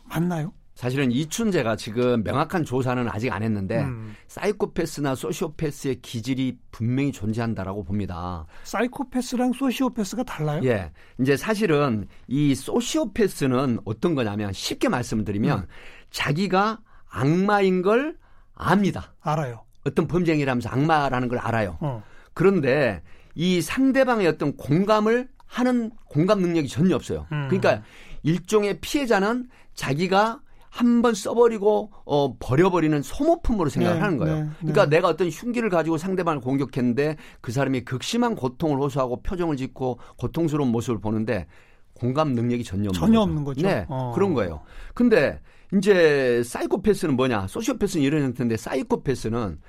맞나요? 0.09 0.51
사실은 0.75 1.09
이춘재가 1.09 1.77
지금 1.77 2.21
명확한 2.23 2.65
조사는 2.65 3.07
아직 3.07 3.31
안 3.31 3.41
했는데 3.43 3.81
음. 3.83 4.13
사이코패스나 4.27 5.15
소시오패스의 5.15 6.01
기질이 6.01 6.57
분명히 6.71 7.13
존재한다라고 7.13 7.85
봅니다. 7.85 8.45
사이코패스랑 8.63 9.53
소시오패스가 9.53 10.23
달라요? 10.23 10.59
예. 10.65 10.91
이제 11.21 11.37
사실은 11.37 12.09
이 12.27 12.53
소시오패스는 12.55 13.79
어떤 13.85 14.15
거냐면 14.15 14.51
쉽게 14.51 14.89
말씀드리면 14.89 15.59
음. 15.59 15.65
자기가 16.09 16.79
악마인 17.09 17.81
걸 17.81 18.17
압니다. 18.53 19.13
알아요. 19.21 19.61
어떤 19.85 20.07
범죄행위라면서 20.07 20.67
악마라는 20.69 21.29
걸 21.29 21.37
알아요. 21.37 21.77
어. 21.79 22.03
그런데 22.35 23.01
이 23.33 23.61
상대방의 23.61 24.27
어떤 24.27 24.55
공감을 24.55 25.27
하는 25.47 25.89
공감 26.07 26.41
능력이 26.41 26.67
전혀 26.67 26.95
없어요. 26.95 27.25
음. 27.31 27.47
그러니까 27.49 27.81
일종의 28.21 28.79
피해자는 28.81 29.49
자기가 29.73 30.41
한번 30.69 31.13
써버리고 31.13 31.91
어 32.05 32.35
버려버리는 32.37 33.01
소모품으로 33.01 33.69
생각을 33.69 33.95
네, 33.95 34.01
하는 34.01 34.17
거예요. 34.17 34.43
네, 34.43 34.49
그러니까 34.59 34.83
네. 34.89 34.97
내가 34.97 35.07
어떤 35.07 35.29
흉기를 35.29 35.69
가지고 35.69 35.97
상대방을 35.97 36.41
공격했는데 36.41 37.15
그 37.39 37.53
사람이 37.53 37.85
극심한 37.85 38.35
고통을 38.35 38.77
호소하고 38.79 39.21
표정을 39.21 39.55
짓고 39.55 39.99
고통스러운 40.17 40.69
모습을 40.71 40.99
보는데 40.99 41.47
공감 41.93 42.33
능력이 42.33 42.65
전혀 42.65 42.89
없는 42.89 42.93
전혀 42.99 43.19
거죠. 43.19 43.21
없는 43.21 43.43
거죠. 43.45 43.65
네, 43.65 43.85
어. 43.87 44.11
그런 44.13 44.33
거예요. 44.33 44.61
근데 44.93 45.39
이제 45.73 46.43
사이코패스는 46.43 47.15
뭐냐? 47.15 47.47
소시오패스는 47.47 48.03
이런 48.03 48.23
형태인데 48.23 48.57
사이코패스는 48.57 49.59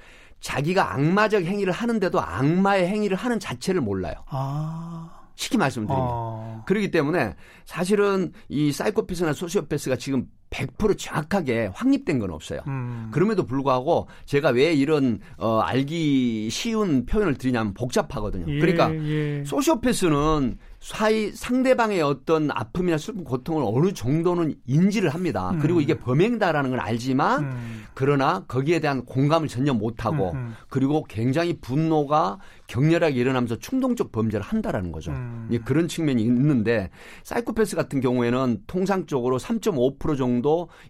자기가 0.41 0.95
악마적 0.95 1.45
행위를 1.45 1.73
하는데도 1.73 2.21
악마의 2.21 2.89
행위를 2.89 3.17
하는 3.17 3.41
자체를 3.41 3.81
몰라요. 3.81 4.15
아. 4.29 5.11
쉽게 5.35 5.59
말씀드리면. 5.59 6.07
어. 6.09 6.63
그렇기 6.67 6.91
때문에 6.91 7.35
사실은 7.65 8.33
이 8.49 8.73
사이코패스나 8.73 9.33
소시오패스가 9.35 9.97
지금 9.97 10.27
100% 10.51 10.97
정확하게 10.99 11.71
확립된 11.75 12.19
건 12.19 12.31
없어요. 12.31 12.61
음. 12.69 13.09
그럼에도 13.13 13.45
불구하고 13.45 14.09
제가 14.25 14.51
왜 14.51 14.73
이런 14.73 15.21
어 15.39 15.61
알기 15.61 16.49
쉬운 16.51 17.05
표현을 17.07 17.35
드리냐면 17.35 17.75
복잡하거든요. 17.75 18.47
예, 18.49 18.59
그러니까 18.59 18.95
예. 18.95 19.45
소시오패스는 19.45 20.59
사이 20.87 21.33
상대방의 21.33 22.01
어떤 22.01 22.49
아픔이나 22.53 22.97
슬픈 22.97 23.25
고통을 23.25 23.65
어느 23.67 23.93
정도는 23.93 24.55
인지를 24.67 25.11
합니다. 25.11 25.51
음. 25.51 25.59
그리고 25.59 25.81
이게 25.81 25.99
범행다라는 25.99 26.71
걸 26.71 26.79
알지만 26.79 27.43
음. 27.43 27.85
그러나 27.95 28.45
거기에 28.47 28.79
대한 28.79 29.05
공감을 29.05 29.49
전혀 29.49 29.75
못하고 29.75 30.31
음. 30.33 30.37
음. 30.37 30.55
그리고 30.69 31.03
굉장히 31.09 31.59
분노가 31.61 32.39
격렬하게 32.69 33.17
일어나면서 33.17 33.57
충동적 33.57 34.13
범죄를 34.13 34.45
한다라는 34.45 34.93
거죠. 34.93 35.11
음. 35.11 35.49
그런 35.65 35.89
측면이 35.89 36.23
있는데 36.23 36.91
사이코패스 37.25 37.75
같은 37.75 38.01
경우에는 38.01 38.63
통상적으로 38.69 39.39
3.5% 39.39 40.17
정도 40.17 40.36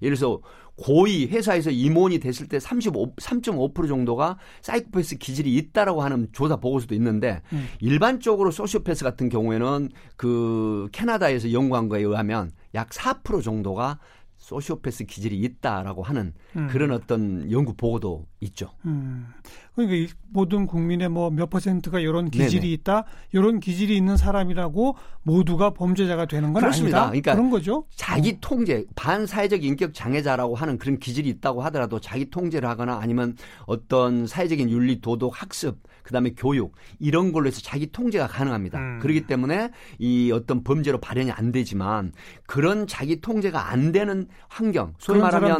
예를 0.02 0.16
들어서 0.16 0.40
고위 0.76 1.26
회사에서 1.26 1.70
임원이 1.70 2.18
됐을 2.18 2.48
때 2.48 2.60
35, 2.60 3.16
3.5% 3.16 3.88
정도가 3.88 4.38
사이코패스 4.60 5.16
기질이 5.16 5.54
있다라고 5.56 6.02
하는 6.02 6.28
조사 6.32 6.56
보고서도 6.56 6.94
있는데 6.94 7.40
음. 7.52 7.66
일반적으로 7.80 8.50
소시오패스 8.50 9.02
같은 9.02 9.28
경우에는 9.28 9.88
그 10.16 10.88
캐나다에서 10.92 11.52
연구한 11.52 11.88
거에 11.88 12.02
의하면 12.02 12.50
약 12.74 12.90
4% 12.90 13.42
정도가 13.42 13.98
소시오패스 14.36 15.04
기질이 15.06 15.38
있다라고 15.38 16.02
하는 16.02 16.34
음. 16.56 16.68
그런 16.70 16.90
어떤 16.90 17.50
연구 17.50 17.74
보고도 17.74 18.26
있죠. 18.40 18.70
음. 18.84 19.28
그러니까 19.74 20.12
모든 20.30 20.66
국민의 20.66 21.08
뭐 21.08 21.30
몇 21.30 21.50
퍼센트가 21.50 22.00
이런 22.00 22.30
기질이 22.30 22.60
네네. 22.60 22.72
있다, 22.72 23.04
이런 23.32 23.60
기질이 23.60 23.96
있는 23.96 24.16
사람이라고 24.16 24.96
모두가 25.22 25.70
범죄자가 25.70 26.26
되는 26.26 26.52
건 26.52 26.60
그렇습니다. 26.60 26.98
아니다. 26.98 27.10
그러니까 27.10 27.34
그런 27.34 27.50
거죠. 27.50 27.86
자기 27.94 28.30
어. 28.30 28.38
통제, 28.40 28.84
반사회적 28.94 29.64
인격 29.64 29.92
장애자라고 29.94 30.54
하는 30.54 30.78
그런 30.78 30.98
기질이 30.98 31.28
있다고 31.28 31.62
하더라도 31.64 32.00
자기 32.00 32.30
통제를 32.30 32.68
하거나 32.68 32.98
아니면 33.00 33.36
어떤 33.66 34.26
사회적인 34.26 34.70
윤리, 34.70 35.00
도덕, 35.00 35.40
학습, 35.40 35.78
그다음에 36.02 36.30
교육 36.36 36.74
이런 36.98 37.32
걸로 37.32 37.48
해서 37.48 37.60
자기 37.62 37.90
통제가 37.90 38.26
가능합니다. 38.28 38.78
음. 38.78 38.98
그렇기 39.00 39.26
때문에 39.26 39.70
이 39.98 40.30
어떤 40.32 40.62
범죄로 40.62 40.98
발현이 40.98 41.32
안 41.32 41.52
되지만 41.52 42.12
그런 42.46 42.86
자기 42.86 43.20
통제가 43.20 43.70
안 43.70 43.92
되는 43.92 44.28
환경, 44.48 44.94
소위 44.98 45.20
말하면 45.20 45.58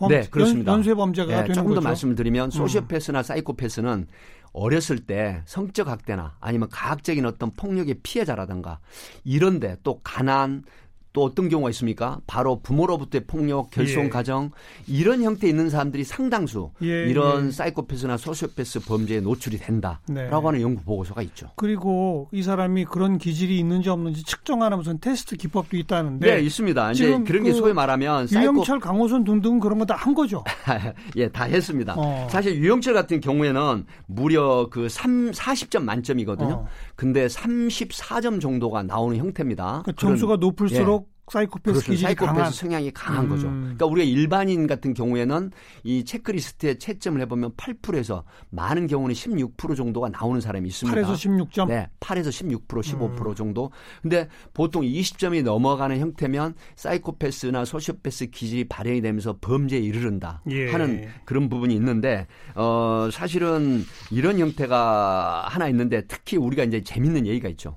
범, 0.00 0.08
네, 0.08 0.26
그렇습니다. 0.30 0.72
연, 0.72 0.82
쇄 0.82 0.94
범죄가 0.94 1.44
네, 1.44 1.52
조금 1.52 1.68
거죠. 1.68 1.80
더 1.82 1.88
말씀드리면 1.88 2.40
을 2.40 2.46
음. 2.46 2.50
소시오패스나 2.50 3.22
사이코패스는 3.22 4.06
어렸을 4.52 4.98
때 4.98 5.42
성적 5.44 5.88
학대나 5.88 6.38
아니면 6.40 6.68
가학적인 6.70 7.24
어떤 7.26 7.52
폭력의 7.52 7.96
피해자라든가 8.02 8.80
이런데 9.24 9.76
또 9.82 10.00
가난 10.02 10.64
또 11.12 11.24
어떤 11.24 11.48
경우가 11.48 11.70
있습니까? 11.70 12.20
바로 12.26 12.60
부모로부터의 12.60 13.24
폭력, 13.26 13.70
결손 13.70 14.04
예. 14.04 14.08
가정 14.08 14.50
이런 14.86 15.22
형태 15.22 15.48
있는 15.48 15.68
사람들이 15.68 16.04
상당수 16.04 16.70
예, 16.82 17.06
이런 17.08 17.48
예. 17.48 17.50
사이코패스나 17.50 18.16
소시오패스 18.16 18.80
범죄에 18.80 19.20
노출이 19.20 19.58
된다라고 19.58 20.00
네. 20.08 20.28
하는 20.30 20.60
연구 20.60 20.82
보고서가 20.84 21.22
있죠. 21.22 21.50
그리고 21.56 22.28
이 22.32 22.42
사람이 22.42 22.84
그런 22.84 23.18
기질이 23.18 23.58
있는지 23.58 23.88
없는지 23.88 24.22
측정하는 24.24 24.78
무슨 24.78 24.98
테스트 25.00 25.36
기법도 25.36 25.76
있다는데 25.76 26.36
네, 26.36 26.42
있습니다. 26.42 26.92
이제 26.92 27.18
그런 27.26 27.44
게그 27.44 27.54
소위 27.54 27.72
말하면 27.72 28.28
유영철, 28.30 28.64
사이코... 28.64 28.80
강호순 28.80 29.24
등등 29.24 29.58
그런 29.58 29.78
거 29.78 29.84
다 29.84 29.96
한 29.96 30.14
거죠. 30.14 30.44
예, 31.16 31.28
다 31.28 31.44
했습니다. 31.44 31.94
어. 31.96 32.28
사실 32.30 32.54
유영철 32.56 32.94
같은 32.94 33.20
경우에는 33.20 33.84
무려 34.06 34.68
그 34.70 34.88
3, 34.88 35.32
40점 35.32 35.82
만점이거든요. 35.82 36.52
어. 36.54 36.68
근데 37.00 37.28
34점 37.28 38.42
정도가 38.42 38.82
나오는 38.82 39.16
형태입니다. 39.16 39.80
그러니까 39.84 39.92
점수가 39.92 40.36
그런, 40.36 40.40
높을수록 40.40 41.08
예. 41.08 41.19
사이코패스 41.30 41.80
기질이 41.80 41.98
사이코패스 41.98 42.34
강한. 42.34 42.52
성향이 42.52 42.90
강한 42.92 43.24
음. 43.24 43.28
거죠. 43.28 43.48
그러니까 43.48 43.86
우리가 43.86 44.04
일반인 44.04 44.66
같은 44.66 44.94
경우에는 44.94 45.50
이 45.84 46.04
체크리스트에 46.04 46.78
채점을 46.78 47.20
해보면 47.20 47.52
8%에서 47.52 48.24
많은 48.50 48.86
경우는 48.86 49.14
16% 49.14 49.76
정도가 49.76 50.08
나오는 50.08 50.40
사람이 50.40 50.68
있습니다. 50.68 51.00
8에서 51.00 51.14
16점? 51.14 51.68
네, 51.68 51.88
8에서 52.00 52.28
16%, 52.28 52.66
15% 52.66 53.26
음. 53.28 53.34
정도. 53.34 53.70
근데 54.02 54.28
보통 54.52 54.82
20점이 54.82 55.42
넘어가는 55.42 55.98
형태면 55.98 56.54
사이코패스나 56.76 57.64
소시오패스 57.64 58.26
기질이 58.30 58.64
발현이 58.64 59.00
되면서 59.00 59.36
범죄에 59.40 59.78
이르른다 59.78 60.42
예. 60.50 60.70
하는 60.70 61.08
그런 61.24 61.48
부분이 61.48 61.74
있는데 61.74 62.26
어 62.54 63.08
사실은 63.12 63.84
이런 64.10 64.38
형태가 64.38 65.46
하나 65.48 65.68
있는데 65.68 66.02
특히 66.08 66.36
우리가 66.36 66.64
이제 66.64 66.82
재밌는 66.82 67.26
얘기가 67.26 67.48
있죠. 67.50 67.76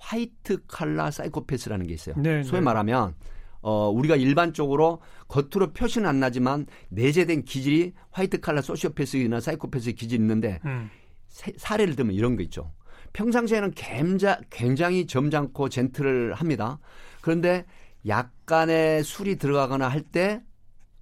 화이트 0.00 0.66
칼라 0.66 1.10
사이코패스라는 1.10 1.86
게 1.86 1.94
있어요. 1.94 2.14
네, 2.18 2.42
소위 2.42 2.60
네. 2.60 2.64
말하면 2.64 3.14
어, 3.62 3.90
우리가 3.90 4.16
일반적으로 4.16 5.00
겉으로 5.28 5.72
표시는 5.72 6.08
안 6.08 6.18
나지만 6.18 6.66
내재된 6.88 7.44
기질이 7.44 7.92
화이트 8.10 8.40
칼라 8.40 8.62
소시오패스나 8.62 9.40
사이코패스 9.40 9.92
기질이 9.92 10.20
있는데 10.20 10.60
음. 10.64 10.90
세, 11.28 11.52
사례를 11.56 11.94
들면 11.94 12.14
이런 12.14 12.36
거 12.36 12.42
있죠. 12.44 12.72
평상시에는 13.12 13.72
굉장히, 13.74 14.36
굉장히 14.50 15.06
점잖고 15.06 15.68
젠틀을 15.68 16.34
합니다. 16.34 16.78
그런데 17.20 17.64
약간의 18.06 19.04
술이 19.04 19.36
들어가거나 19.36 19.88
할 19.88 20.02
때 20.02 20.42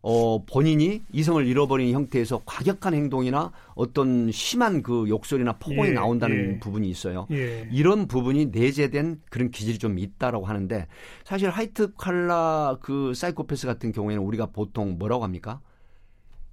어, 0.00 0.44
본인이 0.44 1.02
이성을 1.12 1.44
잃어버린 1.46 1.92
형태에서 1.92 2.40
과격한 2.44 2.94
행동이나 2.94 3.52
어떤 3.74 4.30
심한 4.30 4.82
그 4.82 5.08
욕설이나 5.08 5.54
폭언이 5.54 5.90
예, 5.90 5.92
나온다는 5.92 6.54
예. 6.54 6.58
부분이 6.60 6.88
있어요. 6.88 7.26
예. 7.32 7.68
이런 7.72 8.06
부분이 8.06 8.46
내재된 8.46 9.20
그런 9.28 9.50
기질이 9.50 9.78
좀 9.78 9.98
있다라고 9.98 10.46
하는데 10.46 10.86
사실 11.24 11.50
하이트 11.50 11.92
칼라 11.94 12.78
그 12.80 13.12
사이코패스 13.14 13.66
같은 13.66 13.92
경우에는 13.92 14.22
우리가 14.22 14.46
보통 14.46 14.98
뭐라고 14.98 15.24
합니까? 15.24 15.60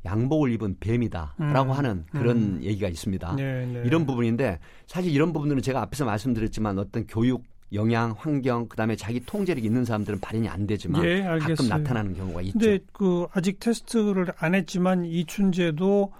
양복을 0.05 0.51
입은 0.51 0.77
뱀이다라고 0.79 1.71
음. 1.71 1.77
하는 1.77 2.05
그런 2.11 2.37
음. 2.37 2.59
얘기가 2.61 2.87
있습니다. 2.87 3.35
네, 3.35 3.65
네. 3.65 3.83
이런 3.85 4.05
부분인데 4.05 4.59
사실 4.85 5.11
이런 5.11 5.33
부분들은 5.33 5.61
제가 5.61 5.81
앞에서 5.81 6.05
말씀드렸지만 6.05 6.77
어떤 6.77 7.07
교육 7.07 7.43
영양, 7.75 8.15
환경, 8.17 8.67
그다음에 8.67 8.95
자기 8.95 9.19
통제력이 9.25 9.67
있는 9.67 9.85
사람들은 9.85 10.19
발현이 10.19 10.47
안 10.47 10.65
되지만 10.65 11.03
예, 11.05 11.21
가끔 11.21 11.67
나타나는 11.67 12.15
경우가 12.15 12.41
있죠. 12.43 12.57
근데 12.57 12.79
그 12.91 13.27
아직 13.33 13.59
테스트를 13.59 14.27
안 14.37 14.55
했지만 14.55 15.05
이춘재도 15.05 16.11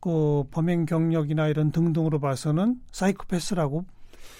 그 0.00 0.44
범행 0.50 0.86
경력이나 0.86 1.48
이런 1.48 1.70
등등으로 1.72 2.20
봐서는 2.20 2.76
사이코패스라고 2.92 3.84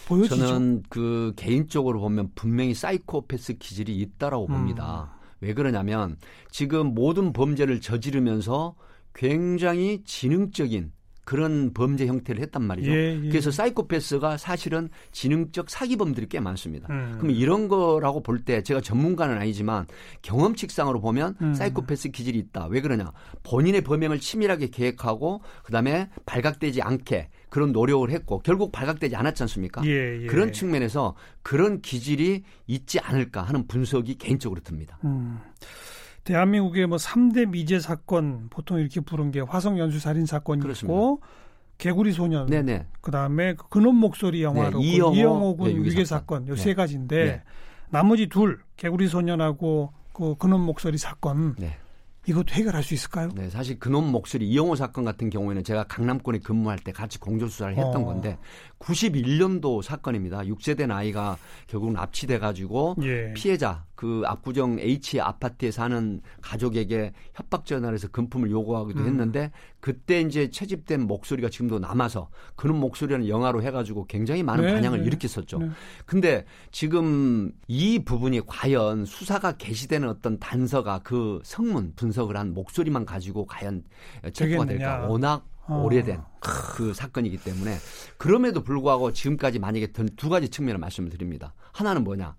보여지죠. 0.09 0.37
저는 0.37 0.83
그 0.89 1.33
개인적으로 1.37 2.01
보면 2.01 2.31
분명히 2.35 2.75
사이코패스 2.75 3.59
기질이 3.59 3.97
있다라고 3.99 4.47
음. 4.47 4.55
봅니다. 4.55 5.15
왜 5.41 5.55
그러냐면 5.55 6.17
지금 6.51 6.95
모든 6.95 7.33
범죄를 7.33 7.81
저지르면서 7.81 8.75
굉장히 9.15 10.03
지능적인 10.05 10.93
그런 11.31 11.73
범죄 11.73 12.09
형태를 12.09 12.43
했단 12.43 12.61
말이죠. 12.61 12.91
예, 12.91 13.21
예. 13.23 13.29
그래서 13.29 13.53
사이코패스가 13.53 14.37
사실은 14.37 14.89
지능적 15.13 15.71
사기범들이 15.71 16.27
꽤 16.29 16.41
많습니다. 16.41 16.89
음. 16.91 17.19
그럼 17.21 17.31
이런 17.31 17.69
거라고 17.69 18.21
볼 18.21 18.41
때 18.45 18.65
제가 18.65 18.81
전문가는 18.81 19.37
아니지만 19.39 19.87
경험칙상으로 20.23 21.01
보면 21.01 21.37
음. 21.41 21.55
사이코패스 21.55 22.11
기질이 22.11 22.37
있다. 22.39 22.67
왜 22.67 22.81
그러냐? 22.81 23.13
본인의 23.45 23.83
범행을 23.83 24.19
치밀하게 24.19 24.71
계획하고 24.71 25.43
그다음에 25.63 26.09
발각되지 26.27 26.83
않게 26.83 27.29
그런 27.49 27.71
노력을 27.71 28.11
했고 28.11 28.41
결국 28.41 28.73
발각되지 28.73 29.15
않았지 29.15 29.45
않습니까? 29.45 29.83
예, 29.87 30.23
예. 30.23 30.27
그런 30.27 30.53
측면에서 30.53 31.15
그런 31.43 31.81
기질이 31.81 32.43
있지 32.67 32.99
않을까 32.99 33.43
하는 33.43 33.69
분석이 33.69 34.17
개인적으로 34.19 34.63
듭니다. 34.63 34.99
음. 35.05 35.39
대한민국의 36.31 36.87
뭐 36.87 36.97
3대 36.97 37.49
미제 37.49 37.81
사건 37.81 38.47
보통 38.51 38.79
이렇게 38.79 39.01
부른 39.01 39.33
게 39.33 39.41
화성 39.41 39.81
연수 39.81 39.99
살인 39.99 40.27
사건이 40.27 40.63
그렇습니다. 40.63 40.95
있고 40.95 41.21
개구리 41.79 42.13
소년 42.13 42.47
네네. 42.47 42.87
그다음에 43.01 43.55
그 43.55 43.69
근원 43.69 43.97
목소리 43.97 44.45
영화로 44.45 44.79
네, 44.79 44.85
이영호, 44.85 45.15
이영호 45.17 45.57
군 45.57 45.69
네, 45.69 45.75
유괴 45.75 46.05
사건 46.05 46.47
요세 46.47 46.71
네. 46.71 46.75
가지인데 46.75 47.25
네. 47.25 47.43
나머지 47.89 48.29
둘 48.29 48.61
개구리 48.77 49.09
소년하고 49.09 49.93
그 50.13 50.37
근원 50.37 50.61
목소리 50.61 50.99
사건 50.99 51.57
네. 51.59 51.77
이것도 52.29 52.53
해결할 52.53 52.83
수 52.85 52.95
있을까요? 52.95 53.31
네, 53.35 53.49
사실 53.51 53.79
그놈 53.79 54.13
목소리 54.13 54.47
이영호 54.47 54.77
사건 54.77 55.05
같은 55.05 55.31
경우에는 55.31 55.65
제가 55.65 55.85
강남권에 55.85 56.39
근무할 56.39 56.79
때 56.79 56.93
같이 56.93 57.19
공조 57.19 57.49
수사를 57.49 57.75
했던 57.75 58.03
어. 58.03 58.05
건데 58.05 58.39
91년도 58.79 59.83
사건입니다. 59.83 60.41
6세대 60.43 60.87
나이가 60.87 61.39
결국 61.67 61.93
납치돼 61.93 62.39
가지고 62.39 62.95
예. 63.03 63.33
피해자 63.33 63.85
그 64.01 64.23
압구정 64.25 64.79
H 64.81 65.21
아파트에 65.21 65.71
사는 65.71 66.23
가족에게 66.41 67.13
협박 67.35 67.67
전화를 67.67 67.97
해서 67.97 68.09
금품을 68.09 68.51
요구하기도 68.51 68.99
음. 68.99 69.07
했는데 69.07 69.51
그때 69.79 70.23
이제 70.23 70.49
채집된 70.49 71.03
목소리가 71.03 71.51
지금도 71.51 71.81
남아서 71.81 72.31
그런 72.57 72.81
목소리라는 72.81 73.29
영화로 73.29 73.63
해가지고 73.63 74.07
굉장히 74.07 74.43
많은 74.43 74.65
네, 74.65 74.73
반향을 74.73 75.01
네. 75.01 75.07
일으켰었죠. 75.07 75.59
네. 75.59 75.71
근데 76.07 76.47
지금 76.71 77.53
이 77.69 77.99
부분이 78.03 78.47
과연 78.47 79.05
수사가 79.05 79.59
개시되는 79.59 80.09
어떤 80.09 80.39
단서가 80.39 81.01
그 81.05 81.41
성문 81.45 81.93
분석을 81.95 82.39
한 82.39 82.55
목소리만 82.55 83.05
가지고 83.05 83.45
과연 83.45 83.85
체포가 84.33 84.65
될까? 84.65 85.09
워낙 85.09 85.47
어. 85.67 85.83
오래된 85.85 86.23
그 86.41 86.95
사건이기 86.95 87.37
때문에 87.37 87.77
그럼에도 88.17 88.63
불구하고 88.63 89.13
지금까지 89.13 89.59
만약에 89.59 89.89
두 90.17 90.31
가지 90.31 90.49
측면을 90.49 90.79
말씀을 90.79 91.11
드립니다. 91.11 91.53
하나는 91.73 92.03
뭐냐? 92.03 92.35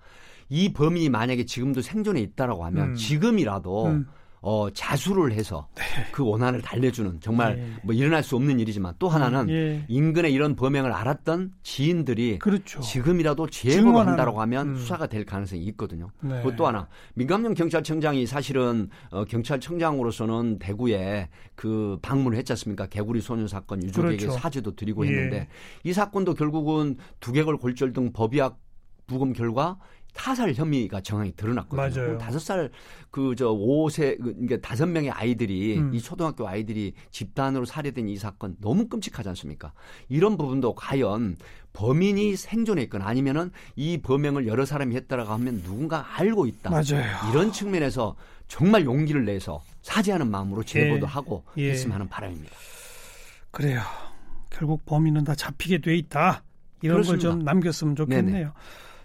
이 0.52 0.74
범인이 0.74 1.10
만약에 1.10 1.46
지금도 1.46 1.82
생존에 1.82 2.20
있다라고 2.20 2.66
하면 2.66 2.90
음. 2.90 2.96
지금이라도 2.96 3.86
음. 3.86 4.06
어, 4.42 4.70
자수를 4.72 5.32
해서 5.34 5.70
네. 5.76 5.84
그 6.12 6.26
원한을 6.26 6.62
달래주는 6.62 7.20
정말 7.22 7.56
네. 7.56 7.74
뭐 7.84 7.94
일어날 7.94 8.22
수 8.24 8.36
없는 8.36 8.60
일이지만 8.60 8.96
또 9.00 9.08
하나는 9.08 9.46
네. 9.46 9.86
인근의 9.88 10.34
이런 10.34 10.56
범행을 10.56 10.92
알았던 10.92 11.54
지인들이 11.64 12.40
그렇죠. 12.40 12.82
지금이라도 12.82 13.48
제보를 13.48 14.08
한다고 14.08 14.42
하면 14.42 14.70
음. 14.70 14.76
수사가 14.76 15.08
될 15.08 15.26
가능성이 15.26 15.64
있거든요. 15.68 16.10
네. 16.20 16.42
그또 16.42 16.68
하나 16.68 16.90
민감용 17.14 17.54
경찰청장이 17.54 18.26
사실은 18.26 18.90
어, 19.12 19.24
경찰청장으로서는 19.24 20.60
대구에 20.60 21.30
그 21.56 21.98
방문을 22.02 22.38
했지 22.38 22.52
않습니까? 22.52 22.88
개구리 22.88 23.22
소년 23.22 23.48
사건 23.48 23.82
유족에게 23.84 24.18
그렇죠. 24.18 24.38
사죄도 24.38 24.76
드리고 24.76 25.06
했는데 25.06 25.38
예. 25.38 25.48
이 25.84 25.94
사건도 25.94 26.34
결국은 26.34 26.98
두개골 27.22 27.58
골절 27.58 27.94
등 27.94 28.12
법의학 28.12 28.60
부검 29.12 29.34
결과 29.34 29.78
타살 30.14 30.54
혐의가 30.54 31.02
정황이 31.02 31.32
드러났거든요. 31.36 32.18
다섯 32.18 32.40
살 32.40 32.70
그 33.12 33.36
저 33.36 33.50
5세 33.50 34.18
그러니까 34.22 34.58
다섯 34.62 34.86
명의 34.86 35.10
아이들이 35.10 35.78
음. 35.78 35.94
이 35.94 36.00
초등학교 36.02 36.48
아이들이 36.48 36.94
집단으로 37.12 37.66
살해된 37.66 38.08
이 38.08 38.18
사건 38.18 38.56
너무 38.60 38.88
끔찍하지 38.88 39.28
않습니까? 39.30 39.74
이런 40.10 40.38
부분도 40.38 40.76
과연 40.76 41.38
범인이 41.74 42.36
생존해 42.36 42.84
있거나 42.84 43.06
아니면은 43.08 43.52
이 43.76 43.98
범행을 44.02 44.48
여러 44.48 44.66
사람이 44.66 44.96
했다라고 44.96 45.32
하면 45.32 45.62
누군가 45.64 46.06
알고 46.18 46.46
있다. 46.46 46.70
맞아요. 46.70 47.32
이런 47.32 47.52
측면에서 47.52 48.16
정말 48.48 48.84
용기를 48.86 49.24
내서 49.26 49.62
사죄하는 49.82 50.30
마음으로 50.30 50.64
제보도 50.64 51.06
예. 51.06 51.10
하고 51.10 51.44
예. 51.58 51.72
했으면 51.72 51.96
하는 51.96 52.10
바람입니다. 52.10 52.54
그래요. 53.52 53.82
결국 54.50 54.86
범인은 54.86 55.24
다 55.24 55.36
잡히게 55.36 55.80
돼 55.80 55.96
있다. 55.96 56.44
이런 56.82 57.02
걸 57.04 57.18
좀 57.20 57.40
남겼으면 57.40 57.96
좋겠네요. 57.96 58.34
네네. 58.34 58.50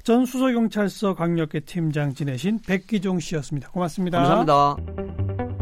전 0.07 0.25
수서경찰서 0.25 1.17
강력계 1.17 1.59
팀장 1.61 2.15
지내신 2.15 2.61
백기종 2.65 3.19
씨였습니다. 3.19 3.73
고맙습니다. 3.73 4.19
감사합니다. 4.19 5.56